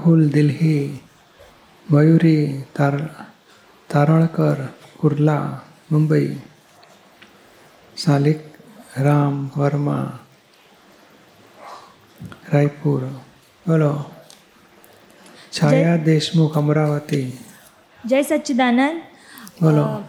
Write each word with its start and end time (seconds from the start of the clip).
राहुल 0.00 0.30
दिल्ही 0.30 1.00
मयूरी 1.92 2.62
तार 2.76 2.96
तारणकर 3.90 4.74
कुर्ला 5.00 5.64
मुंबई 5.92 6.40
सालिक 7.96 8.56
राम 8.98 9.50
वर्मा 9.56 9.96
रायपुर 12.54 13.00
बोलो. 13.68 14.10
छाया 15.52 15.96
देशमुख 15.96 16.58
अमरावती. 16.58 17.40
जय 18.06 18.22
सच्चिदानंद. 18.22 19.02
बोलो. 19.62 20.04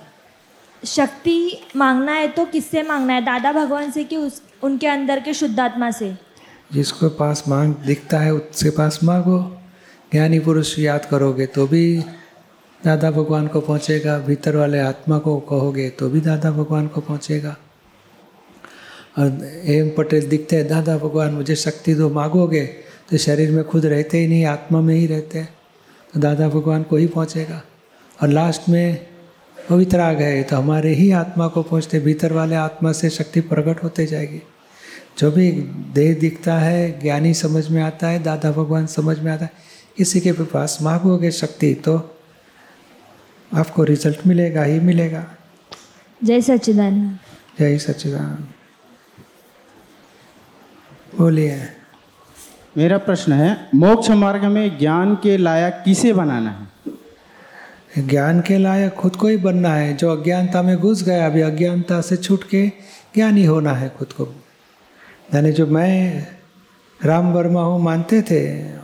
शक्ति 0.85 1.61
मांगना 1.75 2.11
है 2.11 2.27
तो 2.27 2.45
किससे 2.45 2.83
मांगना 2.83 3.13
है 3.13 3.21
दादा 3.21 3.51
भगवान 3.51 3.91
से 3.91 4.03
कि 4.03 4.17
उस 4.17 4.43
उनके 4.63 4.87
अंदर 4.87 5.19
के 5.19 5.33
शुद्धात्मा 5.33 5.91
से? 5.91 6.17
जिसको 6.71 7.09
पास 7.09 7.43
मांग 7.47 7.75
दिखता 7.75 8.19
है 8.19 8.33
उसके 8.33 8.69
पास 8.69 9.03
मांगो. 9.03 9.60
ज्ञानी 10.11 10.39
पुरुष 10.39 10.77
याद 10.79 11.05
करोगे 11.05 11.45
तो 11.45 11.65
भी 11.67 11.97
दादा 12.85 13.11
भगवान 13.11 13.47
को 13.47 13.59
पहुँचेगा, 13.61 14.17
भीतर 14.17 14.55
वाले 14.55 14.79
आत्मा 14.79 15.17
को 15.17 15.39
कहोगे 15.39 15.89
तो 15.89 16.09
भी 16.09 16.21
दादा 16.21 16.51
भगवान 16.51 16.87
को 16.87 17.01
पहुँचेगा। 17.01 17.55
और 19.17 19.25
एम 19.65 19.89
पटेल 19.97 20.27
दिखते 20.29 20.55
हैं, 20.55 20.67
दादा 20.67 20.97
भगवान, 20.97 21.33
मुझे 21.33 21.55
शक्ति 21.55 21.93
दो, 21.93 22.09
मांगोगे? 22.09 22.65
तो 23.09 23.17
शरीर 23.17 23.51
में 23.51 23.63
खुद 23.63 23.85
रहते 23.85 24.17
ही 24.17 24.27
नहीं, 24.27 24.45
आत्मा 24.45 24.81
में 24.81 24.95
ही 24.95 25.07
रहते 25.07 25.39
हैं। 25.39 25.49
तो 26.13 26.19
दादा 26.19 26.47
भगवान 26.49 26.83
को 26.83 26.97
ही 26.97 27.07
पहुँचेगा। 27.07 27.61
और 28.19 28.27
लास्ट 28.27 28.69
में 28.69 29.07
पवित्र 29.69 29.99
आ 29.99 30.13
गए 30.13 30.43
तो 30.43 30.57
हमारे 30.57 30.93
ही 30.93 31.11
आत्मा 31.11 31.47
को 31.47 31.63
पहुँचते, 31.63 31.99
भीतर 31.99 32.33
वाले 32.33 32.55
आत्मा 32.55 32.91
से 32.91 33.09
शक्ति 33.09 33.41
प्रकट 33.41 33.83
होते 33.83 34.05
जाएगी। 34.05 34.41
जो 35.19 35.31
भी 35.31 35.51
देह 35.95 36.13
दिखता 36.19 36.57
है, 36.59 36.99
ज्ञानी 37.01 37.33
समझ 37.33 37.67
में 37.69 37.81
आता 37.83 38.07
है, 38.07 38.23
दादा 38.23 38.51
भगवान 38.51 38.85
समझ 38.87 39.19
में 39.19 39.31
आता 39.31 39.45
है। 39.45 39.69
किसी 39.97 40.19
के 40.19 40.31
भी 40.31 40.43
पास 40.43 40.77
मांगोगे 40.81 41.31
शक्ति 41.31 41.73
तो 41.73 42.17
आपको 43.55 43.83
रिज़ल्ट 43.83 44.27
मिलेगा 44.27 44.63
ही 44.63 44.79
मिलेगा। 44.79 45.25
जय 46.23 46.41
सच्चिदानंद। 46.41 47.19
जय 47.59 47.77
सच्चिदानंद। 47.77 48.47
बोलिए। 51.17 51.65
मेरा 52.77 52.97
प्रश्न 52.97 53.33
है 53.33 53.69
मोक्ष 53.75 54.09
मार्ग 54.09 54.45
में 54.45 54.79
ज्ञान 54.79 55.15
के 55.15 55.37
लायक 55.37 55.73
किसे 55.85 56.13
बनाना 56.13 56.71
है? 57.97 58.07
ज्ञान 58.07 58.41
के 58.41 58.57
लायक 58.57 58.93
खुद 58.93 59.15
को 59.15 59.27
ही 59.27 59.37
बनना 59.37 59.73
है। 59.73 59.97
जो 59.97 60.15
अज्ञानता 60.15 60.61
में 60.61 60.77
घुस 60.77 61.03
गया 61.03 61.25
अभी 61.25 61.41
अज्ञानता 61.41 62.01
से 62.01 62.17
छूट 62.17 62.43
के 62.43 62.67
ज्ञानी 63.15 63.45
होना 63.45 63.73
है 63.73 63.89
खुद 63.89 64.13
को। 64.13 64.43
यानी 65.35 65.51
जो 65.51 65.67
मैं 65.67 66.27
राम 67.01 67.31
वर्मा 67.33 67.61
हूँ 67.61 67.81
मानते 67.83 68.21
थे 68.21 68.41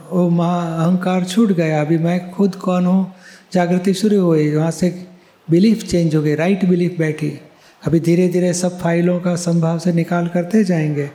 वो 0.10 0.30
महा 0.30 0.62
अहंकार 0.76 1.26
छूट 1.26 1.52
गया 1.52 1.82
अभी 1.82 1.98
मैं 1.98 2.32
खुद 2.32 2.56
कौन 2.56 2.86
हूँ? 2.86 3.14
जागृति 3.54 3.94
शुरू 3.94 4.22
हुई 4.22 4.56
वहाँ 4.56 4.72
से 4.72 4.90
बिलीफ 5.48 5.84
चेंज 5.84 6.16
हो 6.16 6.22
गई 6.22 6.36
राइट 6.36 6.66
बिलीफ 6.66 6.98
बैठी। 7.00 7.30
अभी 7.84 8.00
धीरे 8.00 8.28
धीरे 8.30 8.54
सब 8.54 8.80
फाइलों 8.80 9.20
का 9.20 9.36
संभाव 9.36 9.80
से 9.80 9.94
निकाल 9.94 10.28
करते 10.28 10.64
जाएँगे 10.64 11.06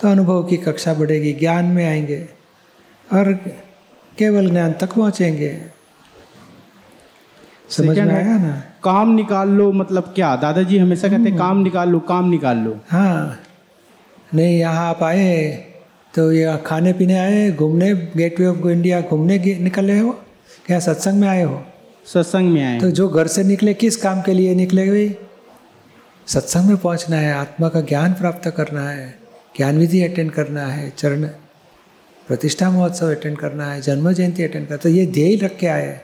तो 0.00 0.08
अनुभव 0.08 0.42
की 0.44 0.56
कक्षा 0.56 0.94
बढ़ेगी 0.94 1.32
ज्ञान 1.32 1.64
में 1.64 1.84
आएँगे 1.86 2.24
और 3.08 3.32
केवल 4.18 4.50
ज्ञान 4.50 4.72
तक 4.72 4.94
पहुँचेंगे। 4.94 5.56
समझ 7.70 7.98
में 7.98 8.14
आया 8.14 8.38
ना? 8.38 8.52
काम 8.84 9.14
निकाल 9.14 9.48
लो 9.50 9.70
मतलब 9.72 10.12
क्या 10.14 10.34
दादाजी 10.36 10.78
हमेशा 10.78 11.08
कहते 11.08 11.36
काम 11.36 11.62
निकाल 11.62 11.88
लो 11.88 12.00
काम 12.08 12.30
निकाल 12.30 12.58
लो। 12.58 12.78
हाँ। 12.90 13.38
नहीं 14.34 14.58
यहाँ 14.58 14.88
आप 14.88 15.02
आए 15.02 15.64
तो 16.14 16.30
ये 16.32 16.56
खाने 16.66 16.92
पीने 16.92 17.18
आए 17.18 17.50
घूमने 17.52 17.92
गेटवे 18.16 18.46
ऑफ़ 18.46 18.66
इंडिया 18.68 19.00
घूमने 19.00 19.38
निकले 19.60 19.98
हो? 19.98 20.10
क्या 20.66 20.78
सत्संग 20.80 21.20
में 21.20 21.28
आए 21.28 21.42
हो? 21.42 21.62
सत्संग 22.06 22.50
में 22.50 22.62
आए। 22.64 22.78
तो 22.80 22.90
जो 22.90 23.08
घर 23.08 23.26
से 23.26 23.42
निकले 23.44 23.74
किस 23.74 23.96
काम 23.96 24.22
के 24.22 24.32
लिए 24.32 24.54
निकले 24.54 24.86
भाई 24.90 25.14
सत्संग 26.26 26.68
में 26.68 26.76
पहुँचना 26.76 27.16
है 27.16 27.32
आत्मा 27.34 27.68
का 27.68 27.80
ज्ञान 27.80 28.12
प्राप्त 28.12 28.48
करना 28.56 28.88
है 28.90 29.08
ज्ञान 29.56 29.78
विधि 29.78 30.02
अटेंड 30.02 30.30
करना 30.30 30.66
है 30.66 30.90
चरण 30.90 31.24
प्रतिष्ठा 32.28 32.70
महोत्सव 32.70 33.10
अटेंड 33.10 33.36
करना 33.38 33.70
है 33.72 33.80
जन्म 33.80 34.12
जयंती 34.12 34.42
अटेंड 34.42 34.66
करना 34.66 34.76
तो 34.76 34.88
ये 34.88 35.06
ध्येय 35.06 35.36
रख 35.36 35.56
के 35.56 35.66
आए। 35.66 36.00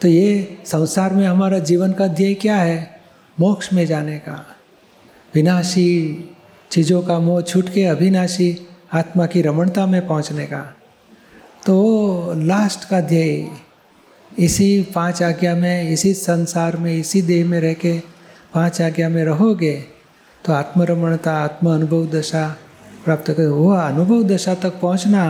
तो 0.00 0.08
ये 0.08 0.58
संसार 0.66 1.14
में 1.14 1.26
हमारा 1.26 1.58
जीवन 1.58 1.92
का 1.92 2.06
ध्येय 2.06 2.34
क्या 2.34 2.56
है? 2.56 3.00
मोक्ष 3.40 3.72
में 3.72 3.84
जाने 3.86 4.18
का। 4.18 4.34
विनाशी 5.34 5.88
चीज़ों 6.70 7.02
का 7.02 7.18
मोह 7.18 7.40
छूट 7.42 7.72
के 7.74 7.84
अविनाशी 7.84 8.50
आत्मा 8.92 9.26
की 9.26 9.42
रमणता 9.42 9.84
में 9.86 10.06
पहुँचने 10.06 10.44
का। 10.46 10.60
तो 11.66 12.32
लास्ट 12.36 12.88
का 12.88 13.00
ध्येय, 13.00 13.46
इसी 14.38 14.82
पाँच 14.94 15.22
आज्ञा 15.22 15.54
में, 15.54 15.90
इसी 15.90 16.12
संसार 16.14 16.76
में, 16.76 16.94
इसी 16.96 17.22
देह 17.22 17.46
में 17.46 17.60
रह 17.60 17.72
के 17.74 17.98
पाँच 18.54 18.80
आज्ञा 18.82 19.08
में 19.08 19.24
रहोगे 19.24 19.72
तो 20.44 20.52
आत्मरमणता 20.52 21.32
आत्म 21.34 21.74
अनुभव 21.74 22.06
दशा 22.10 22.46
प्राप्त 23.04 23.30
कर 23.30 23.46
वो 23.46 23.70
अनुभव 23.70 24.22
दशा 24.24 24.54
तक 24.54 24.80
पहुँचना, 24.80 25.24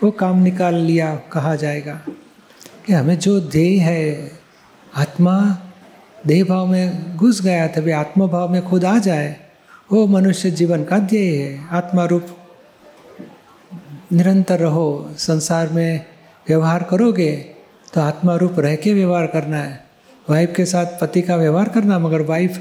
वो 0.00 0.10
काम 0.10 0.42
निकाल 0.42 0.74
लिया, 0.74 1.14
कहा 1.32 1.54
जाएगा 1.56 1.94
कि 2.86 2.92
हमें 2.92 3.18
जो 3.18 3.38
ध्येय 3.40 3.78
है, 3.78 4.30
आत्मा 4.96 5.36
देह 6.26 6.44
भाव 6.44 6.66
में 6.66 7.16
घुस 7.16 7.40
गया, 7.42 7.66
तभी 7.66 7.90
आत्म 7.90 8.26
भाव 8.28 8.52
में 8.52 8.62
खुद 8.62 8.84
आ 8.84 8.98
जाए, 8.98 9.36
वो 9.92 10.06
मनुष्य 10.06 10.50
जीवन 10.50 10.84
का 10.84 10.98
ध्येय 10.98 11.36
है। 11.36 11.68
आत्मा 11.70 12.04
रूप 12.04 12.36
निरंतर 14.12 14.58
रहो, 14.58 15.14
संसार 15.18 15.68
में 15.68 16.04
व्यवहार 16.46 16.82
करोगे 16.82 17.32
तो 17.94 18.00
आत्मा 18.00 18.34
रूप 18.36 18.58
रह 18.58 18.74
के 18.76 18.92
व्यवहार 18.94 19.26
करना 19.26 19.56
है। 19.56 19.80
वाइफ 20.26 20.52
के 20.56 20.64
साथ 20.64 20.98
पति 21.00 21.22
का 21.22 21.36
व्यवहार 21.36 21.68
करना, 21.68 21.98
मगर 21.98 22.22
वाइफ 22.22 22.58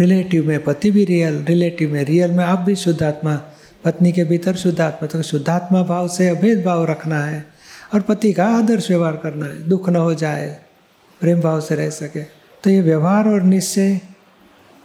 रिलेटिव 0.00 0.46
में 0.48 0.62
पति 0.64 0.90
भी 0.90 1.04
रियल 1.04 1.44
रिलेटिव 1.44 1.92
में 1.92 2.04
रियल 2.04 2.30
में, 2.30 2.44
आप 2.44 2.58
भी 2.58 2.74
शुद्धात्मा 2.76 3.34
पत्नी 3.84 4.12
के 4.12 4.24
भीतर 4.24 4.56
शुद्धात्मा 4.56 5.08
तो 5.08 5.22
शुद्धात्मा 5.22 5.82
भाव 5.82 6.08
से 6.08 6.28
अभेद 6.28 6.64
भाव 6.64 6.84
रखना 6.84 7.20
है, 7.20 7.44
और 7.94 8.00
पति 8.00 8.32
का 8.32 8.46
आदर्श 8.48 8.88
व्यवहार 8.88 9.16
करना 9.16 9.46
है, 9.46 9.68
दुख 9.68 9.88
न 9.88 9.96
हो 9.96 10.14
जाए, 10.14 10.46
प्रेम 11.20 11.40
भाव 11.40 11.60
से 11.60 11.74
रह 11.74 11.90
सके। 11.90 12.22
तो 12.64 12.70
ये 12.70 12.80
व्यवहार 12.82 13.28
और 13.28 13.42
निश्चय 13.44 14.00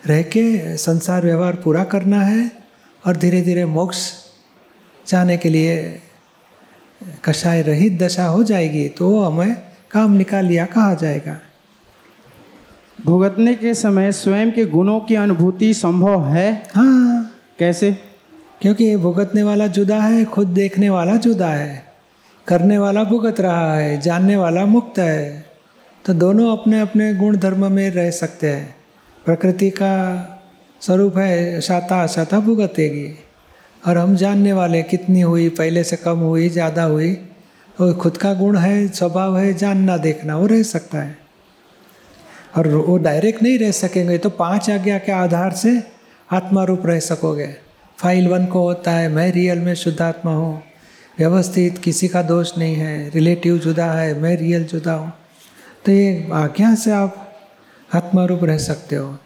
रह 0.03 0.21
के 0.23 0.77
संसार 0.77 1.25
व्यवहार 1.25 1.55
पूरा 1.55 1.83
करना 1.85 2.21
है, 2.21 2.51
और 3.03 3.17
धीरे 3.17 3.41
धीरे 3.41 3.65
मोक्ष 3.67 4.07
जाने 5.09 5.37
के 5.37 5.49
लिए 5.49 6.01
कषाय 7.25 7.61
रहित 7.61 8.01
दशा 8.01 8.25
हो 8.25 8.43
जाएगी 8.43 8.87
तो 8.89 9.19
हमें 9.19 9.55
काम 9.91 10.11
निकाल 10.11 10.45
लिया 10.45 10.65
कहा 10.65 10.93
जाएगा। 10.93 11.39
भुगतने 13.05 13.53
के 13.55 13.73
समय 13.73 14.11
स्वयं 14.11 14.51
के 14.51 14.65
गुणों 14.65 14.99
की 14.99 15.15
अनुभूति 15.15 15.73
संभव 15.73 16.25
है? 16.27 16.51
हाँ। 16.75 17.31
कैसे? 17.59 17.91
क्योंकि 18.61 18.95
भुगतने 18.97 19.43
वाला 19.43 19.67
जुदा 19.67 20.01
है 20.01 20.25
खुद 20.25 20.47
देखने 20.47 20.89
वाला 20.89 21.15
जुदा 21.15 21.47
है 21.47 21.83
करने 22.47 22.77
वाला 22.77 23.03
भुगत 23.03 23.39
रहा 23.41 23.73
है 23.75 23.99
जानने 24.01 24.35
वाला 24.35 24.65
मुक्त 24.65 24.99
है 24.99 25.45
तो 26.05 26.13
दोनों 26.13 26.51
अपने 26.57 26.79
अपने 26.79 27.13
गुण 27.13 27.37
धर्म 27.37 27.71
में 27.71 27.89
रह 27.91 28.09
सकते 28.11 28.49
हैं। 28.49 28.75
प्रकृति 29.25 29.69
का 29.69 29.95
स्वरूप 30.81 31.17
है 31.17 31.61
शाता 31.61 32.01
अशाता 32.03 32.39
भुगतेगी। 32.39 33.07
और 33.83 33.97
हम 33.97 34.15
जानने 34.15 34.53
वाले 34.53 34.81
कितनी 34.83 35.21
हुई, 35.21 35.49
पहले 35.49 35.83
से 35.83 35.95
कम 35.95 36.19
हुई, 36.19 36.49
ज़्यादा 36.49 36.83
हुई। 36.83 37.11
वो 37.81 37.93
खुद 37.93 38.17
का 38.17 38.33
गुण 38.33 38.57
है, 38.57 38.87
स्वभाव 38.87 39.37
है, 39.37 39.53
जानना, 39.53 39.97
देखना, 39.97 40.37
वो 40.37 40.45
रह 40.45 40.63
सकता 40.63 40.97
है। 40.97 41.17
और 42.57 42.67
वो 42.67 42.97
डायरेक्ट 42.97 43.43
नहीं 43.43 43.59
रह 43.59 43.71
सकेंगे 43.71 44.17
तो 44.17 44.29
पाँच 44.29 44.69
आज्ञा 44.69 44.97
के 44.97 45.11
आधार 45.11 45.53
से 45.53 45.81
आत्मा 46.29 46.63
रूप 46.63 46.85
रह 46.85 46.99
सकोगे। 46.99 47.47
फ़ाइल 47.97 48.27
वन 48.27 48.45
को 48.45 48.61
होता 48.61 48.91
है, 48.91 49.09
मैं 49.09 49.31
रियल 49.31 49.59
में 49.59 49.73
शुद्ध 49.75 50.01
आत्मा 50.01 50.31
हूँ। 50.31 50.61
व्यवस्थित, 51.17 51.77
किसी 51.77 52.07
का 52.07 52.21
दोष 52.21 52.57
नहीं 52.57 52.75
है 52.75 53.09
रिलेटिव 53.09 53.57
जुदा 53.57 53.85
है, 53.85 54.13
मैं 54.21 54.35
रियल 54.37 54.63
जुदा 54.63 54.93
हूँ। 54.93 55.11
तो 55.85 55.91
ये 55.91 56.29
आज्ञा 56.33 56.75
से 56.75 56.91
आप 56.91 57.25
आत्मा 57.95 58.25
रूप 58.25 58.43
रह 58.43 58.57
सकते 58.57 58.95
हो। 58.95 59.17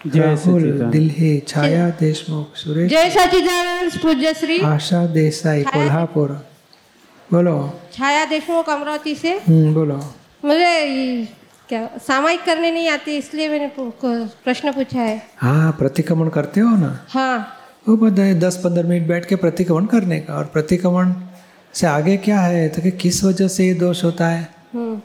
राहुल 0.00 0.62
दिल्ली 0.90 1.38
छाया 1.48 1.88
देशमुख 1.98 2.54
सुरेश। 2.56 2.90
जय 2.90 3.08
सच्चिदानंद 3.10 3.98
पूज्य 4.02 4.32
श्री 4.34 4.58
आशा 4.64 5.04
देसाई 5.06 5.62
कोल्हापुर। 5.64 6.28
बोलो। 7.30 7.56
छाया 7.92 8.24
देशमुख 8.26 8.68
अमरावती 8.70 9.14
से। 9.14 9.32
हम्म 9.38 9.74
बोलो। 9.74 9.96
मुझे 10.44 11.28
क्या 11.68 11.88
सामायिक 12.06 12.44
करने 12.44 12.70
नहीं 12.70 12.88
आती 12.88 13.16
इसलिए 13.16 13.48
मैंने 13.48 13.70
प्रश्न 13.78 14.72
पूछा 14.72 15.00
है। 15.00 15.20
हाँ 15.38 15.72
प्रतिक्रमण 15.78 16.28
करते 16.28 16.60
हो 16.60 16.76
ना? 16.76 16.98
हाँ। 17.08 17.56
वो 17.88 17.96
पता 17.96 18.22
है 18.22 18.38
दस 18.40 18.56
पंद्रह 18.64 18.88
मिनट 18.88 19.06
बैठ 19.08 19.24
के 19.24 19.36
प्रतिक्रमण 19.36 19.86
करने 19.86 20.18
का 20.20 20.34
और 20.34 20.44
प्रतिक्रमण 20.54 21.12
से 21.74 21.86
आगे 21.86 22.16
क्या 22.18 22.40
है? 22.40 22.68
तो 22.68 22.82
कि 22.82 22.90
किस 22.92 23.22
वजह 23.24 23.48
से 23.48 23.66
ये 23.66 23.74
दोष 23.74 24.02
होता 24.04 24.26
है? 24.26 24.48
हम्म, 24.72 25.00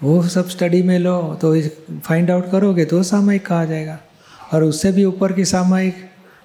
वो 0.00 0.22
सब 0.28 0.48
स्टडी 0.48 0.82
में 0.82 0.98
लो 0.98 1.16
तो 1.42 1.54
फाइंड 2.00 2.30
आउट 2.30 2.50
करोगे 2.50 2.84
तो 2.84 3.02
सामायिक 3.04 3.46
कहा 3.46 3.64
जाएगा। 3.64 3.98
और 4.54 4.64
उससे 4.64 4.92
भी 4.92 5.04
ऊपर 5.04 5.32
की 5.32 5.44
सामायिक 5.44 5.94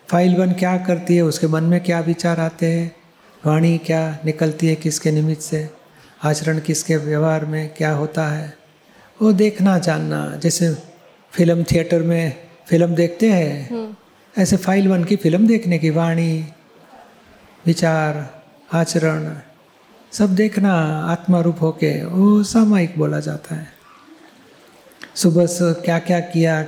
फ़ाइल 0.09 0.35
वन 0.35 0.51
क्या 0.51 0.77
करती 0.77 1.15
है 1.15 1.21
उसके 1.21 1.47
मन 1.47 1.63
में 1.63 1.79
क्या 1.83 1.99
विचार 1.99 2.39
आते 2.39 2.65
हैं 2.65 2.95
वाणी 3.45 3.77
क्या 3.77 4.19
निकलती 4.25 4.67
है 4.67 4.75
किसके 4.75 5.11
निमित्त 5.11 5.41
से 5.41 5.69
आचरण 6.23 6.59
किसके 6.59 6.97
व्यवहार 6.97 7.45
में 7.45 7.73
क्या 7.73 7.91
होता 7.91 8.27
है 8.27 8.53
वो 9.21 9.31
देखना 9.33 9.77
जानना। 9.77 10.35
जैसे 10.35 10.73
फ़िल्म 11.33 11.63
थिएटर 11.63 12.03
में 12.03 12.33
फ़िल्म 12.67 12.95
देखते 12.95 13.31
हैं 13.31 13.97
ऐसे 14.37 14.57
फ़ाइल 14.57 14.87
वन 14.87 15.03
की 15.03 15.15
फ़िल्म 15.15 15.47
देखने 15.47 15.79
की 15.79 15.89
वाणी 15.89 16.45
विचार 17.65 18.43
आचरण 18.73 19.33
सब 20.11 20.35
देखना 20.35 20.73
आत्मा 21.11 21.41
रूप 21.41 21.61
होके 21.61 22.05
वो 22.05 22.43
सामायिक 22.43 22.97
बोला 22.97 23.19
जाता 23.19 23.55
है। 23.55 23.67
सुबह 25.15 25.45
से 25.45 25.73
क्या 25.73 25.99
क्या 25.99 26.19
किया 26.19 26.61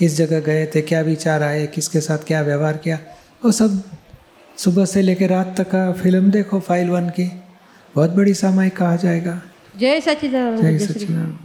किस 0.00 0.16
जगह 0.16 0.40
गए 0.40 0.66
थे 0.66 0.80
क्या 0.82 1.00
विचार 1.00 1.42
आए 1.42 1.66
किसके 1.66 2.00
साथ 2.00 2.18
क्या 2.18 2.40
व्यवहार 2.42 2.76
किया 2.76 2.98
वो 3.44 3.52
सब 3.52 3.82
सुबह 4.58 4.84
से 4.84 5.02
लेकर 5.02 5.28
रात 5.28 5.54
तक 5.58 5.70
का 5.70 5.92
फ़िल्म 5.92 6.30
देखो 6.30 6.60
फ़ाइल 6.60 6.90
वन 6.90 7.08
की। 7.08 7.24
बहुत 7.94 8.10
बड़ी 8.10 8.34
सामायिक 8.34 8.76
कहा 8.76 8.96
जाएगा। 8.96 9.40
जय 9.78 10.00
सच्चिदानंद। 10.00 10.62
जय 10.62 10.78
जय 10.78 10.86
सचिदानंद 10.86 11.38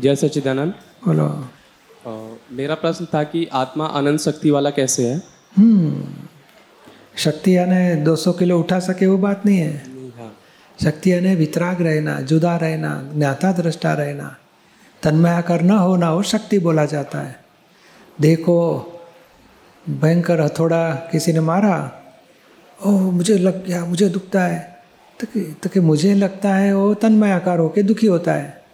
जय 0.00 0.16
सच्चिदानंद। 0.16 0.74
बोलो। 1.06 1.28
मेरा 2.56 2.74
प्रश्न 2.74 3.06
था 3.14 3.22
कि 3.24 3.48
आत्मा 3.52 3.86
अनंत 3.86 4.20
शक्ति 4.20 4.50
वाला 4.50 4.70
कैसे 4.70 5.06
है? 5.08 5.22
हम्म। 5.56 6.04
शक्ति 7.16 7.56
यानी 7.56 8.04
200 8.04 8.32
किलो 8.32 8.58
उठा 8.60 8.78
सके 8.80 9.06
वो 9.06 9.18
बात 9.18 9.46
नहीं 9.46 9.58
है। 9.58 9.76
हाँ। 10.18 10.32
शक्ति 10.82 11.12
यानी 11.12 11.34
वितराग 11.34 11.82
रहना 11.82 12.20
जुदा 12.20 12.56
रहना 12.56 12.92
ज्ञाता 13.14 13.52
दृष्टा 13.52 13.92
रहना। 13.92 14.36
तन्मयाकर 15.02 15.62
न 15.62 15.70
हो 15.70 15.96
ना 15.96 16.06
हो 16.06 16.22
शक्ति 16.22 16.58
बोला 16.58 16.84
जाता 16.84 17.18
है। 17.18 17.44
देखो 18.20 18.84
भयंकर 19.88 20.40
हथौड़ा 20.40 20.94
किसी 20.94 21.32
ने 21.32 21.40
मारा 21.40 21.92
ओह 22.86 23.00
मुझे 23.00 23.38
लग 23.38 23.66
गया 23.66 23.84
मुझे 23.84 24.08
दुखता 24.08 24.42
है। 24.42 24.78
तो 25.24 25.68
कि, 25.68 25.80
मुझे 25.80 26.14
लगता 26.14 26.54
है 26.54 26.76
वो 26.76 26.94
तन्मयाकार 26.94 27.58
होके 27.58 27.82
दुखी 27.82 28.06
होता 28.06 28.32
है। 28.32 28.64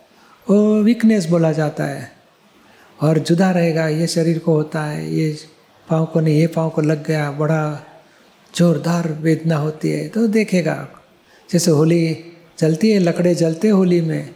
वो 0.50 0.82
वीकनेस 0.82 1.26
बोला 1.26 1.52
जाता 1.52 1.84
है। 1.84 2.12
और 3.02 3.18
जुदा 3.18 3.50
रहेगा 3.50 3.88
ये 3.88 4.06
शरीर 4.06 4.38
को 4.38 4.54
होता 4.54 4.82
है 4.82 5.14
ये 5.14 5.36
पाँव 5.90 6.06
को 6.06 6.20
नहीं 6.20 6.40
ये 6.40 6.46
पाँव 6.46 6.70
को 6.70 6.80
लग 6.80 7.06
गया 7.06 7.30
बड़ा 7.30 7.86
जोरदार 8.54 9.12
वेदना 9.12 9.56
होती 9.56 9.90
है। 9.90 10.08
तो 10.08 10.26
देखेगा 10.26 10.88
जैसे 11.52 11.70
होली 11.70 12.24
जलती 12.58 12.90
है 12.90 12.98
लकड़े 12.98 13.34
जलते 13.34 13.68
होली 13.68 14.00
में 14.00 14.34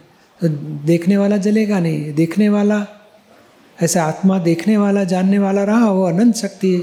देखने 0.85 1.17
वाला 1.17 1.37
जलेगा 1.37 1.79
नहीं। 1.79 2.13
देखने 2.13 2.49
वाला, 2.49 2.85
ऐसे 3.81 3.99
आत्मा 3.99 4.39
देखने 4.39 4.77
वाला, 4.77 5.03
जानने 5.03 5.39
वाला 5.39 5.63
रहा, 5.63 5.91
वो 5.91 6.03
अनंत 6.03 6.35
शक्ति 6.35 6.77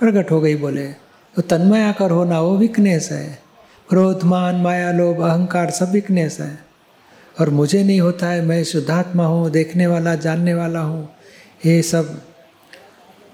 प्रकट 0.00 0.30
हो 0.30 0.40
गई 0.40 0.56
बोले। 0.56 0.86
तो 1.34 1.42
तन्मयाकर 1.42 2.10
होना 2.10 2.40
वो 2.40 2.56
वीकनेस 2.56 3.08
है। 3.12 3.38
क्रोध, 3.88 4.24
मान, 4.24 4.56
माया, 4.56 4.92
लोभ, 4.92 5.20
अहंकार 5.20 5.70
सब 5.70 5.90
वीकनेस 5.90 6.40
है। 6.40 6.58
और 7.40 7.50
मुझे 7.50 7.84
नहीं 7.84 8.00
होता 8.00 8.26
है, 8.26 8.42
मैं 8.42 8.64
शुद्धात्मा 8.64 9.26
हूँ, 9.26 9.50
देखने 9.50 9.86
वाला, 9.86 10.14
जानने 10.14 10.54
वाला 10.54 10.80
हूँ। 10.80 11.08
ये 11.66 11.82
सब 11.82 12.22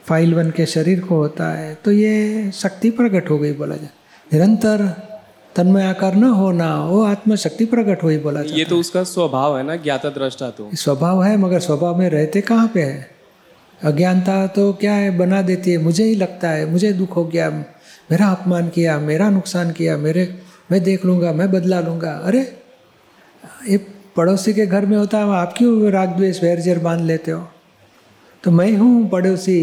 फ़ाइल 0.04 0.34
वन 0.34 0.50
के 0.50 0.66
शरीर 0.66 1.00
को 1.00 1.16
होता 1.16 1.52
है। 1.52 1.74
तो 1.74 1.92
ये 1.92 2.50
शक्ति 2.54 2.90
प्रकट 2.90 3.30
हो 3.30 3.38
गई 3.38 3.52
बोला 3.52 3.76
जाए 3.76 3.90
निरंतर 4.32 5.07
तन्मय 5.56 5.84
आकार 5.84 6.14
न 6.14 6.24
होना 6.32 6.68
वो 6.84 7.02
आत्मा 7.04 7.34
शक्ति 7.36 7.64
प्रकट 7.64 8.02
हुई 8.02 8.18
बोला 8.18 8.40
ये 8.48 8.64
तो 8.64 8.78
उसका 8.78 9.02
स्वभाव 9.04 9.56
है 9.58 9.62
ना 9.62 9.76
ज्ञाता 9.76 10.08
दृष्टा 10.08 10.50
तो 10.50 10.68
स्वभाव 10.74 11.22
है 11.24 11.36
मगर 11.36 11.60
स्वभाव 11.60 11.98
में 11.98 12.08
रहते 12.10 12.40
कहाँ 12.40 12.70
पे 12.74 12.82
है? 12.82 13.08
अज्ञानता 13.80 14.46
तो 14.46 14.72
क्या 14.72 14.92
है 14.92 15.16
बना 15.18 15.40
देती 15.42 15.72
है 15.72 15.78
मुझे 15.78 16.04
ही 16.04 16.14
लगता 16.14 16.50
है 16.50 16.70
मुझे 16.70 16.92
दुख 16.92 17.16
हो 17.16 17.24
गया 17.24 17.50
मेरा 18.10 18.26
अपमान 18.28 18.68
किया 18.68 18.98
मेरा 19.00 19.28
नुकसान 19.30 19.70
किया 19.70 19.96
मेरे 19.96 20.24
मैं 20.70 20.82
देख 20.82 21.04
लूँगा 21.04 21.32
मैं 21.32 21.50
बदला 21.52 21.80
लूँगा। 21.80 22.12
अरे 22.24 22.40
ये 23.68 23.76
पड़ोसी 24.16 24.52
के 24.54 24.66
घर 24.66 24.86
में 24.86 24.96
होता 24.96 25.18
है 25.18 25.34
आप 25.36 25.54
क्यों 25.58 25.90
राग 25.90 26.16
द्वेष 26.16 26.42
वैर 26.42 26.60
जर 26.60 26.78
बाँध 26.78 27.00
लेते 27.00 27.30
हो? 27.30 27.46
तो 28.44 28.50
मैं 28.50 28.72
हूँ 28.76 29.08
पड़ोसी। 29.08 29.58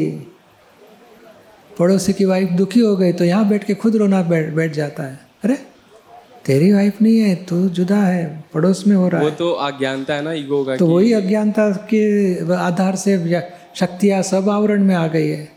पड़ोसी 1.80 2.14
की 2.14 2.26
वाइफ 2.26 2.50
दुखी 2.58 2.80
हो 2.80 2.96
गई 2.98 3.14
तो 3.14 3.26
यहाँ 3.26 3.48
बैठ 3.50 3.64
के 3.64 3.74
खुद 3.76 3.96
रोना 3.96 4.22
बैठ 4.24 4.54
बैठ 4.54 4.74
जाता 4.74 5.04
है। 5.04 5.20
अरे 5.44 5.58
तेरी 6.46 6.72
वाइफ 6.74 7.02
नहीं 7.02 7.20
है 7.20 7.36
तू 7.46 7.58
जुदा 7.70 7.98
है 7.98 8.26
पड़ोस 8.54 8.84
में 8.88 8.96
हो 8.96 9.08
रहा 9.10 9.22
वो 9.22 9.28
है। 9.28 9.36
तो 9.36 9.52
अज्ञानता 9.68 10.14
है 10.14 10.24
ना 10.24 10.34
ईगो 10.34 10.64
का 10.66 10.76
तो 10.78 10.88
वही 10.88 11.14
अज्ञानता 11.14 11.70
के 11.94 12.56
आधार 12.56 12.96
से 12.96 13.18
शक्तियाँ 13.76 14.22
सब 14.24 14.50
आवरण 14.50 14.84
में 14.84 14.96
आ 14.96 15.08
गई 15.08 15.28
है। 15.28 15.48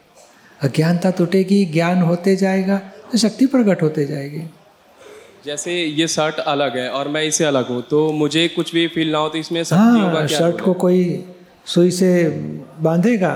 अज्ञानता 0.61 1.11
टूटेगी 1.19 1.64
ज्ञान 1.73 2.02
होते 2.02 2.37
जाएगा 2.37 2.79
तो 3.12 3.19
शक्ति 3.19 3.46
प्रकट 3.46 3.82
होते 3.82 4.05
जाएगी। 4.06 4.43
जैसे 5.46 5.73
ये 5.73 6.08
शर्ट 6.08 6.38
अलग 6.46 6.76
है 6.76 6.88
और 6.90 7.08
मैं 7.08 7.23
इसे 7.25 7.44
अलग 7.44 7.69
हूँ 7.69 7.82
तो 7.90 8.11
मुझे 8.12 8.49
कुछ 8.49 8.75
भी 8.75 8.87
फील 8.88 9.12
ना 9.12 9.19
हो 9.19 9.29
तो 9.29 9.38
इसमें 9.38 9.64
का 9.64 9.76
हाँ 9.76 10.11
क्या 10.11 10.26
शर्ट 10.38 10.61
को 10.61 10.75
कोई 10.75 11.25
सुई 11.67 11.90
से 11.90 12.12
बांधेगा 12.81 13.32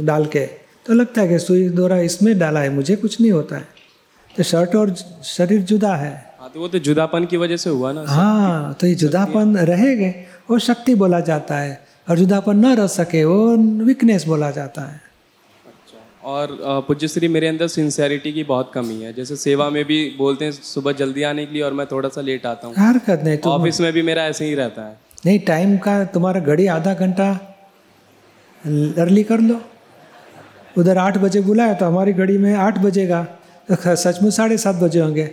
डाल 0.00 0.26
के 0.26 0.46
तो 0.86 0.94
लगता 0.94 1.20
है 1.20 1.28
कि 1.28 1.38
सुई 1.38 1.68
द्वारा 1.68 1.98
इसमें 2.00 2.38
डाला 2.38 2.60
है 2.60 2.70
मुझे 2.70 2.96
कुछ 2.96 3.20
नहीं 3.20 3.32
होता 3.32 3.56
है। 3.56 3.68
तो 4.34 4.42
शर्ट 4.42 4.74
और 4.76 4.94
शरीर 5.24 5.60
जुदा? 5.62 5.96
हाँ। 5.96 6.23
तो 6.54 6.60
वो 6.60 6.66
तो 6.68 6.78
जुदापन 6.78 7.24
की 7.26 7.36
वजह 7.36 7.56
से 7.56 7.70
हुआ 7.70 7.90
ना 7.92 8.02
हाँ 8.08 8.74
तो 8.80 8.86
ये 8.86 8.94
जुदापन 8.94 9.56
रहेगे 9.68 10.10
वो 10.50 10.58
शक्ति 10.60 10.94
बोला 10.94 11.18
जाता 11.28 11.58
है 11.58 11.72
और 12.08 12.18
जुदापन 12.18 12.56
न 12.56 12.74
रह 12.76 12.86
सके 12.88 13.24
वो 13.24 13.56
वीकनेस 13.84 14.26
बोला 14.26 14.50
जाता 14.50 14.82
है। 14.82 15.00
और 16.24 16.56
पूज्य 16.88 17.08
श्री 17.08 17.28
मेरे 17.28 17.48
अंदर 17.48 17.68
सिंसेरिटी 17.68 18.32
की 18.32 18.44
बहुत 18.44 18.70
कमी 18.74 19.00
है। 19.02 19.12
जैसे 19.12 19.36
सेवा 19.36 19.68
में 19.70 19.84
भी 19.84 19.98
बोलते 20.18 20.44
हैं 20.44 20.52
सुबह 20.52 20.92
जल्दी 20.94 21.22
आने 21.24 21.46
के 21.46 21.52
लिए 21.54 21.62
और 21.62 21.72
मैं 21.72 21.86
थोड़ा 21.86 22.08
सा 22.08 22.20
लेट 22.22 22.46
आता 22.46 22.66
हूँ। 22.66 22.74
हरकत 22.78 23.22
नहीं 23.24 23.36
तो 23.38 23.50
ऑफ़िस 23.50 23.80
में 23.80 23.92
भी 23.92 24.02
मेरा 24.04 24.24
ऐसे 24.26 24.44
ही 24.44 24.54
रहता 24.54 24.82
है। 24.82 24.96
नहीं 25.26 25.38
टाइम 25.46 25.76
का 25.78 26.02
तुम्हारा 26.14 26.40
घड़ी 26.40 26.66
आधा 26.78 26.94
घंटा 26.94 27.30
अर्ली 29.02 29.22
कर 29.24 29.40
लो। 29.42 29.60
उधर 30.78 30.98
आठ 30.98 31.18
बजे 31.18 31.40
बुलाया 31.42 31.74
तो 31.74 31.86
हमारी 31.86 32.12
घड़ी 32.12 32.38
में 32.38 32.54
आठ 32.56 32.78
बजेगा। 32.80 33.22
तो 33.68 33.96
सचमुच 33.96 34.32
साढ़े 34.34 34.58
सात 34.58 34.76
बजे 34.76 35.00
होंगे। 35.00 35.32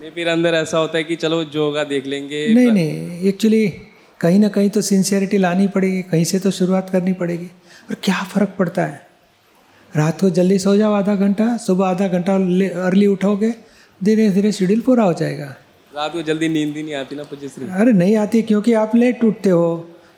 नहीं 0.00 0.10
फिर 0.10 0.28
अंदर 0.28 0.54
ऐसा 0.54 0.78
होता 0.78 0.98
है 0.98 1.04
कि 1.04 1.16
चलो 1.16 1.42
जो 1.44 1.64
होगा 1.64 1.82
देख 1.84 2.06
लेंगे 2.06 2.38
नहीं 2.54 2.70
नहीं 2.72 3.28
एक्चुअली 3.28 3.66
कहीं 4.20 4.38
ना 4.40 4.48
कहीं 4.48 4.70
तो 4.70 4.80
सिंसियरिटी 4.80 5.38
लानी 5.38 5.66
पड़ेगी 5.68 6.02
कहीं 6.02 6.24
से 6.24 6.38
तो 6.38 6.50
शुरुआत 6.50 6.90
करनी 6.90 7.12
पड़ेगी। 7.12 7.46
और 7.90 7.96
क्या 8.04 8.22
फ़र्क 8.24 8.54
पड़ता 8.58 8.82
है? 8.82 9.00
रात 9.94 10.20
को 10.20 10.30
जल्दी 10.30 10.58
सो 10.58 10.76
जाओ 10.76 10.92
आधा 10.92 11.14
घंटा 11.16 11.56
सुबह 11.56 11.86
आधा 11.86 12.08
घंटा 12.08 12.34
अर्ली 12.86 13.06
उठोगे 13.06 13.50
धीरे 14.00 14.28
धीरे 14.30 14.52
शेड्यूल 14.52 14.80
पूरा 14.80 15.04
हो 15.04 15.12
जाएगा। 15.12 15.46
रात 15.92 16.12
को 16.12 16.22
जल्दी 16.22 16.48
नींद 16.48 16.76
ही 16.76 16.82
नहीं 16.82 16.94
आती 16.94 17.16
ना 17.16 17.24
श्री 17.24 17.68
अरे 17.80 17.92
नहीं 17.92 18.16
आती 18.16 18.42
क्योंकि 18.42 18.72
आप 18.74 18.96
लेट 18.96 19.24
उठते 19.24 19.50
हो। 19.50 19.66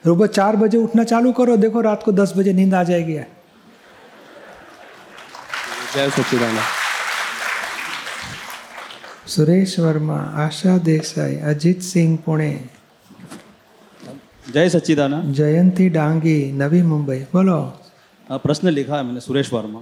सुबह 0.05 0.27
चार 0.29 0.57
बजे 0.57 0.79
उठना 0.79 1.05
चालू 1.05 1.33
करो 1.33 1.57
देखो 1.57 1.81
रात 1.81 2.03
को 2.03 2.13
दस 2.13 2.33
बजे 2.37 2.53
नींद 2.53 2.75
आ 2.75 2.83
जाएगी। 2.85 3.15
जय 5.95 6.11
सच्चिदानंद। 6.11 6.82
सुरेश 9.33 9.79
वर्मा 9.79 10.17
आशा 10.17 10.79
देसाई 10.79 11.37
अजीत 11.37 11.83
सिंह 11.83 12.19
पुणे। 12.27 12.65
जय 14.55 14.69
सच्चिदानंद। 14.69 15.35
जयंती 15.35 15.89
डांगी 15.89 16.53
नवी 16.53 16.83
मुंबई 16.83 17.19
बोलो। 17.19 17.61
प्रश्न 18.33 18.69
लिखा 18.69 18.97
है 18.97 19.03
मैंने 19.03 19.21
सुरेश 19.21 19.53
वर्मा। 19.53 19.81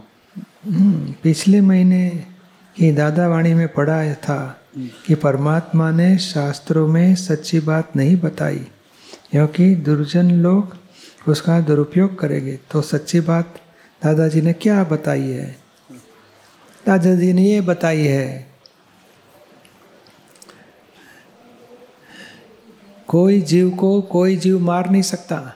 हम्म, 0.66 1.14
पिछले 1.22 1.60
महीने 1.60 2.24
की 2.76 2.92
दादावाणी 2.92 3.54
में 3.54 3.66
पढ़ा 3.68 4.14
था 4.14 4.60
कि 5.06 5.14
परमात्मा 5.14 5.90
ने 5.90 6.18
शास्त्रों 6.18 6.88
में 6.88 7.14
सच्ची 7.14 7.60
बात 7.60 7.96
नहीं 7.96 8.16
बताई 8.16 8.66
क्योंकि 9.30 9.74
दुर्जन 9.74 10.30
लोग 10.30 10.76
उसका 11.28 11.60
दुरुपयोग 11.60 12.18
करेंगे। 12.18 12.58
तो 12.70 12.82
सच्ची 12.82 13.20
बात 13.20 13.58
दादाजी 14.04 14.40
ने 14.40 14.52
क्या 14.52 14.84
बताई 14.84 15.28
है? 15.30 15.56
दादाजी 16.86 17.32
ने 17.32 17.42
ये 17.42 17.60
बताई 17.60 18.06
है 18.06 18.49
कोई 23.10 23.40
जीव 23.40 23.70
को 23.70 24.00
कोई 24.00 24.36
जीव 24.36 24.58
मार 24.58 24.90
नहीं 24.90 25.02
सकता। 25.02 25.54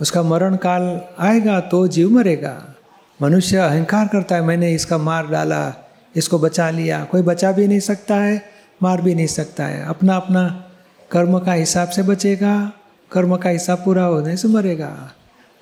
उसका 0.00 0.22
मरण 0.22 0.56
काल 0.56 1.00
आएगा 1.18 1.60
तो 1.60 1.88
जीव 1.88 2.10
मरेगा। 2.10 2.74
मनुष्य 3.22 3.56
अहंकार 3.56 4.08
करता 4.08 4.34
है, 4.34 4.42
मैंने 4.42 4.74
इसका 4.74 4.98
मार 4.98 5.26
डाला, 5.26 5.88
इसको 6.16 6.38
बचा 6.38 6.70
लिया। 6.70 7.04
कोई 7.04 7.22
बचा 7.22 7.52
भी 7.52 7.68
नहीं 7.68 7.80
सकता 7.80 8.14
है, 8.14 8.42
मार 8.82 9.00
भी 9.00 9.14
नहीं 9.14 9.26
सकता 9.26 9.66
है। 9.66 9.86
अपना 9.86 10.16
अपना 10.16 10.70
कर्म 11.10 11.38
का 11.38 11.52
हिसाब 11.52 11.88
से 11.88 12.02
बचेगा, 12.02 12.72
कर्म 13.12 13.36
का 13.36 13.50
हिसाब 13.50 13.78
पूरा 13.84 14.04
होने 14.04 14.36
से 14.36 14.48
मरेगा। 14.48 15.12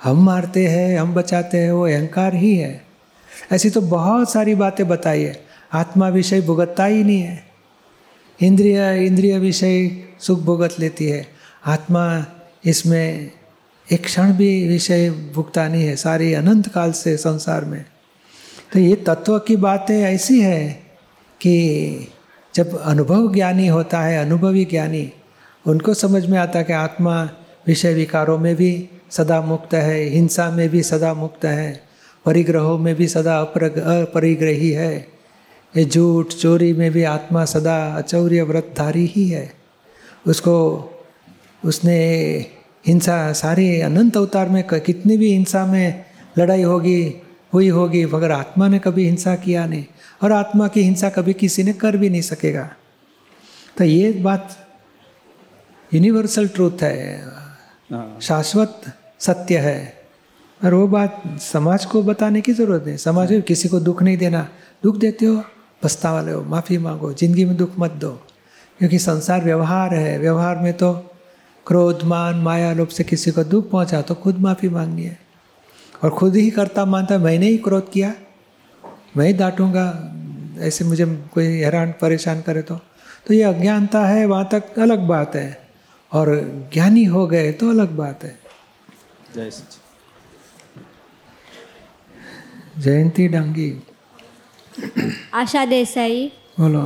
हम 0.02 0.24
मारते 0.24 0.66
हैं, 0.66 0.98
हम 0.98 1.14
बचाते 1.14 1.58
हैं, 1.58 1.72
वो 1.72 1.86
अहंकार 1.86 2.34
ही 2.34 2.56
है। 2.56 2.82
ऐसी 3.52 3.70
तो 3.70 3.80
बहुत 3.80 4.32
सारी 4.32 4.54
बातें 4.54 4.88
बताई 4.88 5.22
है। 5.22 5.44
आत्मा 5.72 6.08
विषय 6.08 6.40
भुगतता 6.40 6.84
ही 6.84 7.04
नहीं 7.04 7.20
है। 7.20 7.53
इंद्रिय 8.42 9.06
इंद्रिय 9.06 9.38
विषय 9.38 9.90
सुख 10.20 10.40
भुगत 10.40 10.74
लेती 10.80 11.04
है। 11.04 11.26
आत्मा 11.66 12.26
इसमें 12.64 13.30
एक 13.92 14.04
क्षण 14.04 14.32
भी 14.32 14.68
विषय 14.68 15.10
भुगता 15.10 15.68
नहीं 15.68 15.84
है, 15.84 15.96
सारी 15.96 16.34
अनंत 16.34 16.68
काल 16.68 16.92
से 16.92 17.16
संसार 17.16 17.64
में। 17.64 17.84
तो 18.72 18.78
ये 18.78 18.96
तत्व 18.96 19.38
की 19.38 19.56
बातें 19.56 20.02
ऐसी 20.02 20.40
है 20.40 20.82
कि 21.40 22.08
जब 22.54 22.80
अनुभव 22.80 23.32
ज्ञानी 23.34 23.66
होता 23.66 24.00
है, 24.00 24.18
अनुभवी 24.18 24.64
ज्ञानी, 24.64 25.12
उनको 25.66 25.94
समझ 25.94 26.26
में 26.26 26.38
आता 26.38 26.58
है 26.58 26.64
कि 26.64 26.72
आत्मा 26.72 27.30
विषय 27.66 27.94
विकारों 27.94 28.38
में 28.38 28.56
भी 28.56 28.88
सदा 29.10 29.40
मुक्त 29.40 29.74
है, 29.74 30.02
हिंसा 30.02 30.50
में 30.50 30.68
भी 30.68 30.82
सदा 30.82 31.14
मुक्त 31.14 31.44
है, 31.44 31.82
परिग्रहों 32.24 32.78
में 32.78 32.94
भी 32.94 33.08
सदा 33.08 33.38
अपरग, 33.38 33.78
अपरिग्रही 33.78 34.70
है। 34.70 35.13
ये 35.76 35.84
झूठ 35.84 36.26
चोरी 36.26 36.72
में 36.72 36.90
भी 36.90 37.02
आत्मा 37.02 37.44
सदा 37.44 37.96
अचौर्य 37.96 38.42
व्रतधारी 38.42 39.06
ही 39.06 39.28
है। 39.28 39.52
उसको 40.26 40.54
उसने 41.64 41.98
हिंसा 42.86 43.32
सारे 43.32 43.80
अनंत 43.82 44.16
अवतार 44.16 44.48
में 44.48 44.62
कितनी 44.64 45.16
भी 45.16 45.32
हिंसा 45.32 45.66
में 45.66 46.04
लड़ाई 46.38 46.62
होगी 46.62 47.14
हुई 47.54 47.68
होगी 47.68 48.04
मगर 48.06 48.30
आत्मा 48.30 48.68
ने 48.68 48.78
कभी 48.78 49.04
हिंसा 49.04 49.34
किया 49.36 49.66
नहीं 49.66 49.84
और 50.22 50.32
आत्मा 50.32 50.68
की 50.68 50.82
हिंसा 50.82 51.08
कभी 51.10 51.32
किसी 51.32 51.62
ने 51.62 51.72
कर 51.72 51.96
भी 51.96 52.08
नहीं 52.08 52.22
सकेगा। 52.22 52.70
तो 53.78 53.84
ये 53.84 54.12
बात 54.12 54.56
यूनिवर्सल 55.94 56.48
ट्रूथ 56.48 56.82
है। 56.82 57.24
हाँ। 57.92 58.18
शाश्वत 58.22 58.80
सत्य 59.20 59.58
है। 59.58 60.04
और 60.64 60.74
वो 60.74 60.86
बात 60.86 61.22
समाज 61.40 61.84
को 61.84 62.02
बताने 62.02 62.40
की 62.40 62.52
ज़रूरत 62.52 62.84
नहीं। 62.86 62.96
समाज 62.96 63.32
में 63.32 63.42
किसी 63.42 63.68
को 63.68 63.80
दुख 63.80 64.02
नहीं 64.02 64.16
देना। 64.16 64.48
दुख 64.82 64.96
देते 64.96 65.26
हो? 65.26 65.42
पछतावा 65.84 66.20
लो 66.22 66.42
माफ़ी 66.44 66.78
मांगो 66.78 67.12
ज़िंदगी 67.12 67.44
में 67.44 67.56
दुख 67.56 67.78
मत 67.78 67.90
दो। 68.00 68.10
क्योंकि 68.80 68.98
संसार 68.98 69.44
व्यवहार 69.44 69.94
है 69.94 70.18
व्यवहार 70.18 70.58
में 70.58 70.72
तो 70.72 70.92
क्रोध 71.66 72.02
मान 72.04 72.40
माया 72.42 72.72
लोभ 72.72 72.88
से 72.88 73.04
किसी 73.04 73.30
को 73.30 73.44
दुख 73.44 73.70
पहुँचा 73.70 74.00
तो 74.02 74.14
खुद 74.14 74.38
माफ़ी 74.38 74.68
मांगनी 74.68 75.02
है 75.02 75.18
और 76.02 76.10
खुद 76.10 76.36
ही 76.36 76.50
करता 76.50 76.84
मानता 76.84 77.18
मैंने 77.18 77.48
ही 77.48 77.58
क्रोध 77.58 77.90
किया 77.92 78.12
मैं 79.16 79.26
ही 79.26 79.32
डांटूँगा 79.32 79.86
ऐसे 80.60 80.84
मुझे 80.84 81.06
कोई 81.34 81.46
हैरान 81.46 81.94
परेशान 82.00 82.40
करे 82.42 82.62
तो। 82.62 82.74
तो 83.26 83.34
ये 83.34 83.42
अज्ञानता 83.42 84.04
है 84.06 84.24
वहाँ 84.26 84.48
तक 84.52 84.78
अलग 84.78 85.06
बात 85.08 85.34
है। 85.36 85.62
और 86.12 86.28
ज्ञानी 86.72 87.04
हो 87.04 87.26
गए 87.26 87.52
तो 87.52 87.70
अलग 87.70 87.96
बात 87.96 88.24
है। 88.24 88.38
जय 89.34 89.50
सच 89.50 89.78
जयंती 92.78 93.26
डांगी। 93.28 93.70
आशा 95.34 95.64
देसाई। 95.66 96.26
बोलो। 96.60 96.80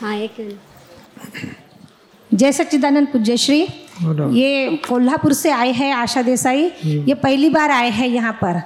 हाँ 0.00 0.14
एक 0.16 0.36
जय 2.30 2.52
सच्चिदानंद 2.52 3.08
पूज्यश्री 3.08 3.60
ये 3.60 4.76
कोल्हापुर 4.88 5.32
से 5.32 5.50
आए 5.50 5.72
हैं 5.72 5.92
आशा 5.94 6.22
देसाई। 6.22 6.64
ये 6.84 7.14
पहली 7.14 7.50
बार 7.50 7.70
आए 7.70 7.90
हैं 7.90 8.08
यहाँ 8.08 8.32
पर। 8.42 8.60